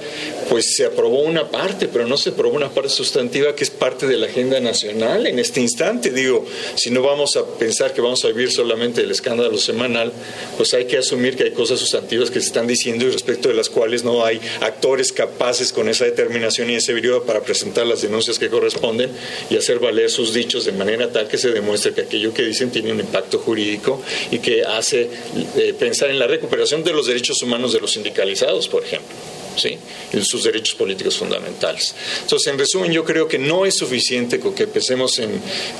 pues 0.50 0.76
se 0.76 0.86
aprobó 0.86 1.22
una 1.22 1.50
parte, 1.50 1.88
pero 1.88 2.08
no 2.08 2.18
se 2.18 2.32
aprobó 2.32 2.56
una 2.56 2.70
parte 2.70 2.90
sustantiva 2.90 3.56
que 3.56 3.64
es 3.64 3.70
parte 3.70 4.08
de 4.08 4.18
la 4.18 4.26
agenda 4.26 4.60
nacional 4.60 5.28
en 5.28 5.38
este 5.38 5.62
instante. 5.62 6.10
Digo, 6.10 6.46
si 6.76 6.90
no 6.90 7.04
vamos 7.04 7.36
a 7.36 7.46
pensar 7.46 7.94
que 7.94 8.02
vamos 8.02 8.26
a 8.26 8.30
vivir 8.30 8.52
solamente 8.52 9.02
el 9.02 9.12
escándalo 9.12 9.58
semanal, 9.60 10.12
pues 10.58 10.74
hay 10.74 10.86
que 10.86 10.98
asumir 10.98 11.36
que 11.36 11.44
hay 11.44 11.52
cosas 11.52 11.80
sustantivas 11.80 12.32
que 12.32 12.40
se 12.42 12.48
están 12.48 12.66
diciendo 12.66 13.06
y 13.06 13.12
respecto 13.12 13.50
de 13.50 13.56
las 13.56 13.70
cuales 13.70 14.04
no 14.04 14.26
hay 14.26 14.42
actores 14.62 15.12
capaces 15.12 15.72
con 15.72 15.90
esa 15.90 16.06
determinación 16.06 16.70
y 16.72 16.76
ese 16.76 16.94
periodo 16.94 17.24
para 17.24 17.42
presentar 17.42 17.86
las 17.86 18.02
denuncias 18.02 18.40
que 18.40 18.50
corresponden 18.50 19.12
y 19.50 19.58
hacer 19.58 19.80
valer 19.80 20.10
sus 20.10 20.34
dichos 20.34 20.66
de 20.66 20.72
manera 20.72 21.12
tal 21.12 21.28
que 21.28 21.38
se 21.38 21.52
demuestre 21.52 21.94
que 21.94 21.99
aquello 22.02 22.34
que 22.34 22.44
dicen 22.44 22.72
tiene 22.72 22.92
un 22.92 23.00
impacto 23.00 23.40
jurídico 23.40 24.02
y 24.32 24.40
que 24.40 24.64
hace 24.64 25.10
eh, 25.56 25.74
pensar 25.78 26.10
en 26.10 26.20
la 26.20 26.28
recuperación 26.28 26.84
de 26.84 26.94
los 26.94 27.08
derechos 27.08 27.42
humanos 27.42 27.74
de 27.74 27.80
los 27.80 27.92
sindicalizados, 27.92 28.68
por 28.68 28.84
ejemplo. 28.84 29.16
¿Sí? 29.60 29.78
sus 30.24 30.44
derechos 30.44 30.76
políticos 30.76 31.18
fundamentales. 31.18 31.96
Entonces, 32.22 32.52
en 32.52 32.60
resumen, 32.60 32.92
yo 32.92 33.04
creo 33.04 33.28
que 33.28 33.40
no 33.40 33.66
es 33.66 33.76
suficiente 33.78 34.40
con 34.40 34.54
que 34.54 34.64
empecemos 34.64 35.20
en 35.20 35.30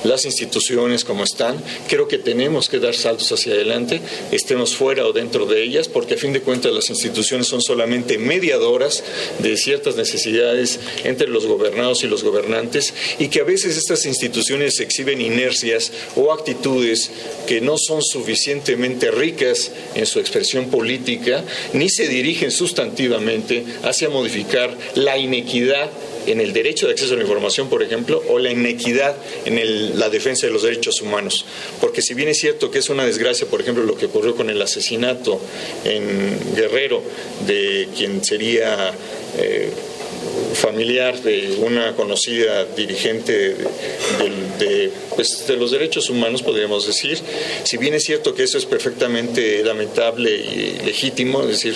las 0.04 0.24
instituciones 0.24 1.04
como 1.04 1.24
están. 1.24 1.62
Creo 1.88 2.08
que 2.08 2.18
tenemos 2.18 2.68
que 2.68 2.78
dar 2.78 2.94
saltos 2.94 3.30
hacia 3.32 3.52
adelante, 3.52 4.00
estemos 4.32 4.74
fuera 4.74 5.06
o 5.06 5.12
dentro 5.12 5.46
de 5.46 5.62
ellas, 5.62 5.88
porque 5.88 6.14
a 6.14 6.18
fin 6.18 6.32
de 6.32 6.40
cuentas 6.40 6.72
las 6.72 6.90
instituciones 6.90 7.46
son 7.46 7.62
solamente 7.62 8.18
mediadoras 8.18 9.02
de 9.38 9.56
ciertas 9.56 9.96
necesidades 9.96 10.80
entre 11.04 11.28
los 11.28 11.46
gobernados 11.46 12.02
y 12.02 12.06
los 12.06 12.24
gobernantes 12.24 12.94
y 13.18 13.28
que 13.28 13.40
a 13.40 13.44
veces 13.44 13.76
estas 13.76 14.06
instituciones 14.06 14.80
exhiben 14.80 15.20
inercias 15.20 15.92
o 16.16 16.32
actitudes 16.32 17.10
que 17.46 17.60
no 17.60 17.76
son 17.78 18.02
suficientemente 18.02 19.10
ricas 19.10 19.70
en 19.94 20.06
su 20.06 20.20
expresión 20.20 20.70
política 20.70 21.44
ni 21.72 21.88
se 21.88 22.08
dirigen 22.08 22.50
sustantivamente 22.50 23.64
hacia 23.82 24.08
modificar 24.08 24.76
la 24.94 25.18
inequidad 25.18 25.90
en 26.26 26.40
el 26.40 26.52
derecho 26.52 26.86
de 26.86 26.92
acceso 26.92 27.14
a 27.14 27.16
la 27.16 27.22
información, 27.22 27.68
por 27.68 27.82
ejemplo, 27.82 28.22
o 28.28 28.38
la 28.38 28.50
inequidad 28.50 29.16
en 29.44 29.98
la 29.98 30.10
defensa 30.10 30.46
de 30.46 30.52
los 30.52 30.62
derechos 30.62 31.00
humanos. 31.00 31.44
Porque 31.80 32.02
si 32.02 32.14
bien 32.14 32.28
es 32.28 32.38
cierto 32.38 32.70
que 32.70 32.78
es 32.78 32.90
una 32.90 33.04
desgracia, 33.04 33.46
por 33.46 33.60
ejemplo, 33.60 33.84
lo 33.84 33.96
que 33.96 34.06
ocurrió 34.06 34.36
con 34.36 34.50
el 34.50 34.60
asesinato 34.60 35.40
en 35.84 36.54
Guerrero 36.54 37.02
de 37.46 37.88
quien 37.96 38.24
sería... 38.24 38.92
Eh, 39.38 39.70
familiar 40.54 41.20
de 41.22 41.56
una 41.60 41.94
conocida 41.94 42.64
dirigente 42.64 43.56
pues, 45.14 45.46
de, 45.46 45.56
los 45.56 45.70
derechos 45.70 46.10
humanos, 46.10 46.42
podríamos 46.42 46.86
decir. 46.86 47.18
Si 47.64 47.76
bien 47.76 47.94
es 47.94 48.04
cierto 48.04 48.34
que 48.34 48.42
eso 48.42 48.58
es 48.58 48.66
perfectamente 48.66 49.62
lamentable 49.64 50.30
y 50.30 50.78
legítimo, 50.84 51.42
es 51.42 51.62
decir, 51.62 51.74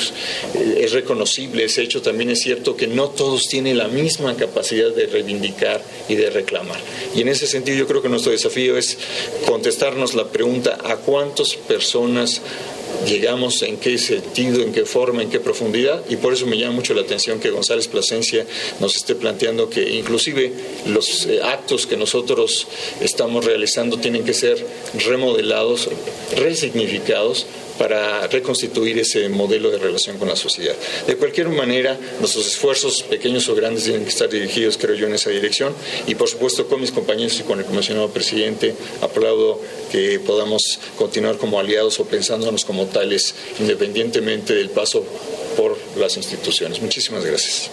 es 0.78 0.92
reconocible 0.92 1.64
ese 1.64 1.82
hecho, 1.82 2.02
también 2.02 2.30
es 2.30 2.40
cierto 2.40 2.76
que 2.76 2.86
no 2.86 3.08
todos 3.08 3.46
tienen 3.48 3.78
la 3.78 3.88
misma 3.88 4.36
capacidad 4.36 4.90
de 4.90 5.06
reivindicar 5.06 5.82
y 6.08 6.16
de 6.16 6.30
reclamar. 6.30 6.80
Y 7.14 7.22
en 7.22 7.28
ese 7.28 7.46
sentido 7.46 7.78
yo 7.78 7.86
creo 7.86 8.02
que 8.02 8.08
nuestro 8.08 8.32
desafío 8.32 8.76
es 8.76 8.98
contestarnos 9.46 10.14
la 10.14 10.28
pregunta 10.28 10.78
a 10.84 10.96
cuántas 10.96 11.54
personas 11.54 12.42
llegamos, 13.06 13.62
en 13.62 13.76
qué 13.76 13.98
sentido, 13.98 14.62
en 14.62 14.72
qué 14.72 14.84
forma, 14.84 15.22
en 15.22 15.30
qué 15.30 15.40
profundidad, 15.40 16.02
y 16.08 16.16
por 16.16 16.32
eso 16.32 16.46
me 16.46 16.58
llama 16.58 16.74
mucho 16.74 16.94
la 16.94 17.02
atención 17.02 17.40
que 17.40 17.50
González 17.50 17.88
Plasencia 17.88 18.46
nos 18.80 18.96
esté 18.96 19.14
planteando 19.14 19.68
que 19.68 19.90
inclusive 19.90 20.52
los 20.86 21.26
eh, 21.26 21.40
actos 21.42 21.86
que 21.86 21.96
nosotros 21.96 22.66
estamos 23.00 23.44
realizando 23.44 23.98
tienen 23.98 24.24
que 24.24 24.34
ser 24.34 24.64
remodelados, 25.06 25.88
resignificados 26.36 27.46
para 27.78 28.26
reconstituir 28.26 28.98
ese 28.98 29.28
modelo 29.28 29.70
de 29.70 29.78
relación 29.78 30.18
con 30.18 30.28
la 30.28 30.36
sociedad. 30.36 30.74
De 31.06 31.16
cualquier 31.16 31.48
manera, 31.48 31.98
nuestros 32.20 32.46
esfuerzos, 32.46 33.02
pequeños 33.02 33.48
o 33.48 33.54
grandes, 33.54 33.84
tienen 33.84 34.04
que 34.04 34.10
estar 34.10 34.28
dirigidos, 34.28 34.78
creo 34.78 34.94
yo, 34.94 35.06
en 35.06 35.14
esa 35.14 35.30
dirección. 35.30 35.74
Y 36.06 36.14
por 36.14 36.28
supuesto, 36.28 36.66
con 36.66 36.80
mis 36.80 36.92
compañeros 36.92 37.38
y 37.40 37.42
con 37.42 37.58
el 37.58 37.64
comisionado 37.64 38.08
presidente, 38.10 38.74
aplaudo 39.00 39.60
que 39.90 40.20
podamos 40.20 40.78
continuar 40.96 41.36
como 41.36 41.58
aliados 41.58 42.00
o 42.00 42.04
pensándonos 42.04 42.64
como 42.64 42.86
tales, 42.86 43.34
independientemente 43.58 44.54
del 44.54 44.70
paso 44.70 45.04
por 45.56 45.76
las 45.96 46.16
instituciones. 46.16 46.80
Muchísimas 46.80 47.24
gracias. 47.24 47.70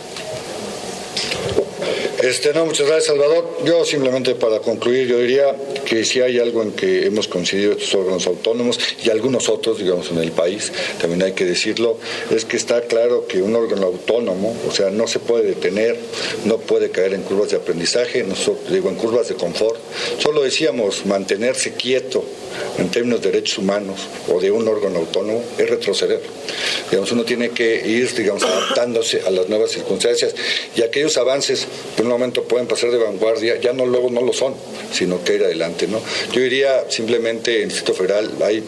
Este, 2.22 2.54
no, 2.54 2.66
muchas 2.66 2.88
gracias, 2.88 3.08
Salvador. 3.08 3.58
Yo 3.66 3.84
simplemente 3.86 4.36
para 4.36 4.60
concluir, 4.60 5.08
yo 5.08 5.18
diría 5.18 5.56
que 5.86 6.06
si 6.06 6.22
hay 6.22 6.40
algo 6.40 6.62
en 6.62 6.72
que 6.74 7.06
hemos 7.06 7.28
coincidido 7.28 7.72
estos 7.74 7.94
órganos 7.96 8.28
autónomos 8.28 8.78
y 9.04 9.10
algunos 9.10 9.50
otros, 9.50 9.80
digamos, 9.80 10.12
en 10.12 10.20
el 10.20 10.32
país, 10.32 10.72
también 11.00 11.24
hay 11.24 11.32
que 11.34 11.46
decirlo, 11.46 11.98
es 12.30 12.46
que 12.46 12.58
está 12.58 12.82
claro 12.82 13.26
que 13.28 13.42
un 13.42 13.56
órgano 13.56 13.88
autónomo, 13.88 14.56
o 14.68 14.72
sea, 14.72 14.92
no 14.92 15.08
se 15.08 15.20
puede 15.20 15.46
detener, 15.46 15.98
no 16.46 16.58
puede 16.58 16.92
caer 16.92 17.14
en 17.14 17.24
curvas 17.24 17.50
de 17.50 17.58
aprendizaje, 17.58 18.24
no 18.24 18.36
digo, 18.70 18.90
en 18.90 18.96
curvas 18.96 19.30
de 19.30 19.36
confort. 19.36 19.80
Solo 20.20 20.44
decíamos 20.44 21.06
mantenerse 21.06 21.74
quieto 21.74 22.24
en 22.78 22.90
términos 22.90 23.22
de 23.22 23.32
derechos 23.32 23.58
humanos 23.58 24.08
o 24.28 24.40
de 24.40 24.52
un 24.52 24.68
órgano 24.68 25.00
autónomo 25.00 25.44
es 25.58 25.70
retroceder. 25.70 26.22
Digamos, 26.90 27.12
uno 27.12 27.24
tiene 27.24 27.50
que 27.50 27.88
ir, 27.88 28.14
digamos, 28.14 28.44
adaptándose 28.44 29.22
a 29.26 29.32
las 29.32 29.50
nuevas 29.50 29.72
circunstancias 29.72 30.36
y 30.76 30.82
aquellos 30.82 31.18
avances 31.18 31.68
en 31.98 32.06
un 32.06 32.12
momento 32.12 32.44
pueden 32.44 32.68
pasar 32.68 32.92
de 32.92 32.98
vanguardia, 32.98 33.60
ya 33.60 33.74
no 33.74 33.86
luego 33.86 34.10
no 34.10 34.22
lo 34.22 34.34
son, 34.34 34.56
sino 34.92 35.24
que 35.24 35.36
ir 35.36 35.44
adelante, 35.44 35.88
¿no? 35.88 36.02
Yo 36.32 36.42
diría 36.42 36.90
simplemente 36.90 37.58
en 37.58 37.64
el 37.64 37.70
Distrito 37.70 37.94
Federal 37.94 38.30
hay 38.44 38.64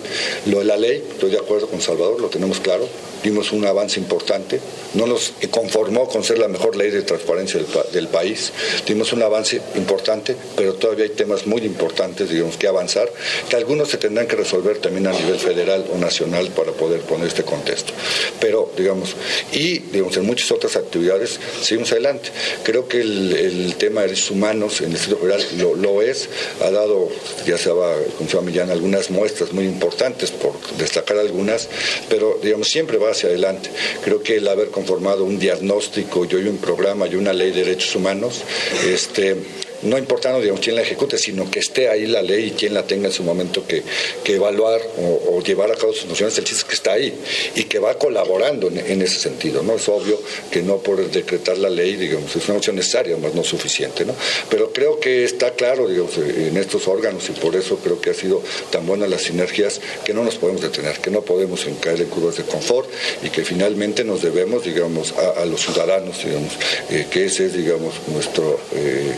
lo 0.45 0.59
de 0.59 0.65
la 0.65 0.77
ley, 0.77 1.03
estoy 1.11 1.31
de 1.31 1.37
acuerdo 1.37 1.67
con 1.67 1.81
Salvador, 1.81 2.19
lo 2.19 2.29
tenemos 2.29 2.59
claro, 2.59 2.87
dimos 3.23 3.51
un 3.51 3.65
avance 3.65 3.99
importante, 3.99 4.59
no 4.93 5.07
nos 5.07 5.33
conformó 5.49 6.07
con 6.07 6.23
ser 6.23 6.39
la 6.39 6.47
mejor 6.47 6.75
ley 6.75 6.91
de 6.91 7.01
transparencia 7.01 7.59
del, 7.91 8.07
país, 8.07 8.51
dimos 8.85 9.13
un 9.13 9.23
avance 9.23 9.61
importante, 9.75 10.35
pero 10.55 10.73
todavía 10.73 11.05
hay 11.05 11.11
temas 11.11 11.47
muy 11.47 11.61
importantes, 11.61 12.29
digamos, 12.29 12.57
que 12.57 12.67
avanzar, 12.67 13.11
que 13.49 13.55
algunos 13.55 13.89
se 13.89 13.97
tendrán 13.97 14.27
que 14.27 14.35
resolver 14.35 14.77
también 14.79 15.07
a 15.07 15.13
nivel 15.13 15.39
federal 15.39 15.85
o 15.93 15.97
nacional 15.97 16.49
para 16.49 16.73
poder 16.73 17.01
poner 17.01 17.27
este 17.27 17.43
contexto. 17.43 17.93
Pero, 18.39 18.71
digamos, 18.77 19.15
y, 19.51 19.79
digamos, 19.79 20.17
en 20.17 20.25
muchas 20.25 20.51
otras 20.51 20.75
actividades 20.75 21.39
seguimos 21.61 21.91
adelante. 21.91 22.29
Creo 22.63 22.87
que 22.87 23.01
el, 23.01 23.75
tema 23.77 24.01
de 24.01 24.07
derechos 24.07 24.31
humanos 24.31 24.81
en 24.81 24.87
el 24.87 24.93
Distrito 24.93 25.17
Federal 25.17 25.43
lo, 25.81 26.01
es, 26.01 26.29
ha 26.61 26.69
dado, 26.69 27.09
ya 27.45 27.57
se 27.57 27.71
va, 27.71 27.95
se 28.29 28.41
Millán, 28.41 28.69
algunas 28.69 29.09
muestras 29.09 29.53
muy 29.53 29.65
importantes, 29.65 30.31
por 30.31 30.53
destacar 30.77 31.17
algunas, 31.17 31.69
pero, 32.09 32.37
digamos, 32.41 32.67
siempre 32.67 32.97
va 32.97 33.12
hacia 33.13 33.29
adelante. 33.29 33.69
Creo 34.03 34.21
que 34.21 34.37
el 34.37 34.47
haber 34.47 34.69
conformado 34.69 35.23
un 35.23 35.39
diagnóstico 35.39 36.25
y 36.25 36.35
hoy 36.35 36.47
un 36.47 36.57
programa 36.57 37.07
y 37.07 37.15
una 37.15 37.33
ley 37.33 37.51
de 37.51 37.63
derechos 37.63 37.95
humanos, 37.95 38.43
este, 38.85 39.37
no 39.83 39.97
importando 39.97 40.39
digamos, 40.41 40.61
quién 40.61 40.75
la 40.75 40.81
ejecute, 40.81 41.17
sino 41.17 41.49
que 41.49 41.59
esté 41.59 41.89
ahí 41.89 42.05
la 42.07 42.21
ley 42.21 42.47
y 42.47 42.51
quién 42.51 42.73
la 42.73 42.83
tenga 42.83 43.07
en 43.07 43.13
su 43.13 43.23
momento 43.23 43.65
que, 43.67 43.83
evaluar 44.25 44.81
o, 44.97 45.41
llevar 45.41 45.71
a 45.71 45.75
cabo 45.75 45.93
sus 45.93 46.05
funciones, 46.05 46.37
el 46.37 46.43
chiste 46.43 46.61
es 46.61 46.65
que 46.65 46.73
está 46.73 46.93
ahí 46.93 47.13
y 47.55 47.65
que 47.65 47.79
va 47.79 47.97
colaborando 47.97 48.69
en, 48.69 49.01
ese 49.01 49.19
sentido. 49.19 49.61
¿no? 49.61 49.75
Es 49.75 49.87
obvio 49.89 50.19
que 50.49 50.61
no 50.61 50.77
por 50.77 51.09
decretar 51.11 51.57
la 51.57 51.69
ley, 51.69 51.95
digamos, 51.95 52.35
es 52.35 52.47
una 52.47 52.57
opción 52.57 52.75
necesaria, 52.75 53.17
más 53.17 53.35
no 53.35 53.43
suficiente. 53.43 54.05
¿no? 54.05 54.15
Pero 54.49 54.71
creo 54.71 54.99
que 54.99 55.23
está 55.23 55.51
claro 55.51 55.87
digamos, 55.87 56.17
en 56.17 56.57
estos 56.57 56.87
órganos 56.87 57.29
y 57.29 57.33
por 57.33 57.55
eso 57.55 57.77
creo 57.77 58.01
que 58.01 58.09
ha 58.09 58.13
sido 58.13 58.41
tan 58.71 58.85
buenas 58.85 59.09
las 59.09 59.23
sinergias 59.23 59.81
que 60.03 60.13
no 60.13 60.23
nos 60.23 60.35
podemos 60.35 60.61
detener, 60.61 60.99
que 60.99 61.11
no 61.11 61.21
podemos 61.21 61.65
caer 61.81 62.01
en 62.01 62.07
curvas 62.07 62.37
de 62.37 62.43
confort 62.43 62.89
y 63.21 63.29
que 63.29 63.43
finalmente 63.43 64.03
nos 64.03 64.21
debemos, 64.21 64.63
digamos, 64.63 65.13
a, 65.13 65.45
los 65.45 65.61
ciudadanos, 65.61 66.23
digamos, 66.23 66.53
eh, 66.89 67.07
que 67.09 67.25
ese 67.25 67.47
es, 67.47 67.53
digamos, 67.53 67.93
nuestro 68.07 68.59
eh, 68.75 69.11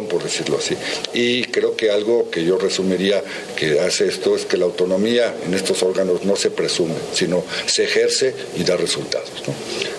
por 0.00 0.22
decirlo 0.22 0.58
así. 0.58 0.76
Y 1.12 1.44
creo 1.44 1.76
que 1.76 1.90
algo 1.90 2.30
que 2.30 2.44
yo 2.44 2.58
resumiría 2.58 3.22
que 3.56 3.80
hace 3.80 4.08
esto 4.08 4.34
es 4.34 4.44
que 4.44 4.56
la 4.56 4.64
autonomía 4.64 5.34
en 5.46 5.54
estos 5.54 5.82
órganos 5.82 6.24
no 6.24 6.36
se 6.36 6.50
presume, 6.50 6.94
sino 7.12 7.44
se 7.66 7.84
ejerce 7.84 8.34
y 8.56 8.64
da 8.64 8.76
resultados. 8.76 9.30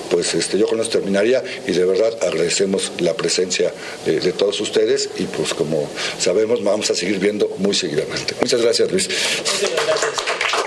Pues 0.09 0.33
este, 0.33 0.57
yo 0.57 0.67
con 0.67 0.79
esto 0.79 0.99
terminaría 0.99 1.43
y 1.67 1.71
de 1.71 1.85
verdad 1.85 2.17
agradecemos 2.21 2.91
la 2.99 3.15
presencia 3.15 3.73
de, 4.05 4.19
de 4.19 4.33
todos 4.33 4.59
ustedes 4.61 5.09
y 5.17 5.23
pues 5.23 5.53
como 5.53 5.89
sabemos 6.19 6.63
vamos 6.63 6.89
a 6.91 6.95
seguir 6.95 7.19
viendo 7.19 7.49
muy 7.57 7.73
seguidamente. 7.73 8.35
Muchas 8.41 8.61
gracias 8.61 8.91
Luis. 8.91 9.07
Muchas 9.07 9.71
gracias. 9.85 10.62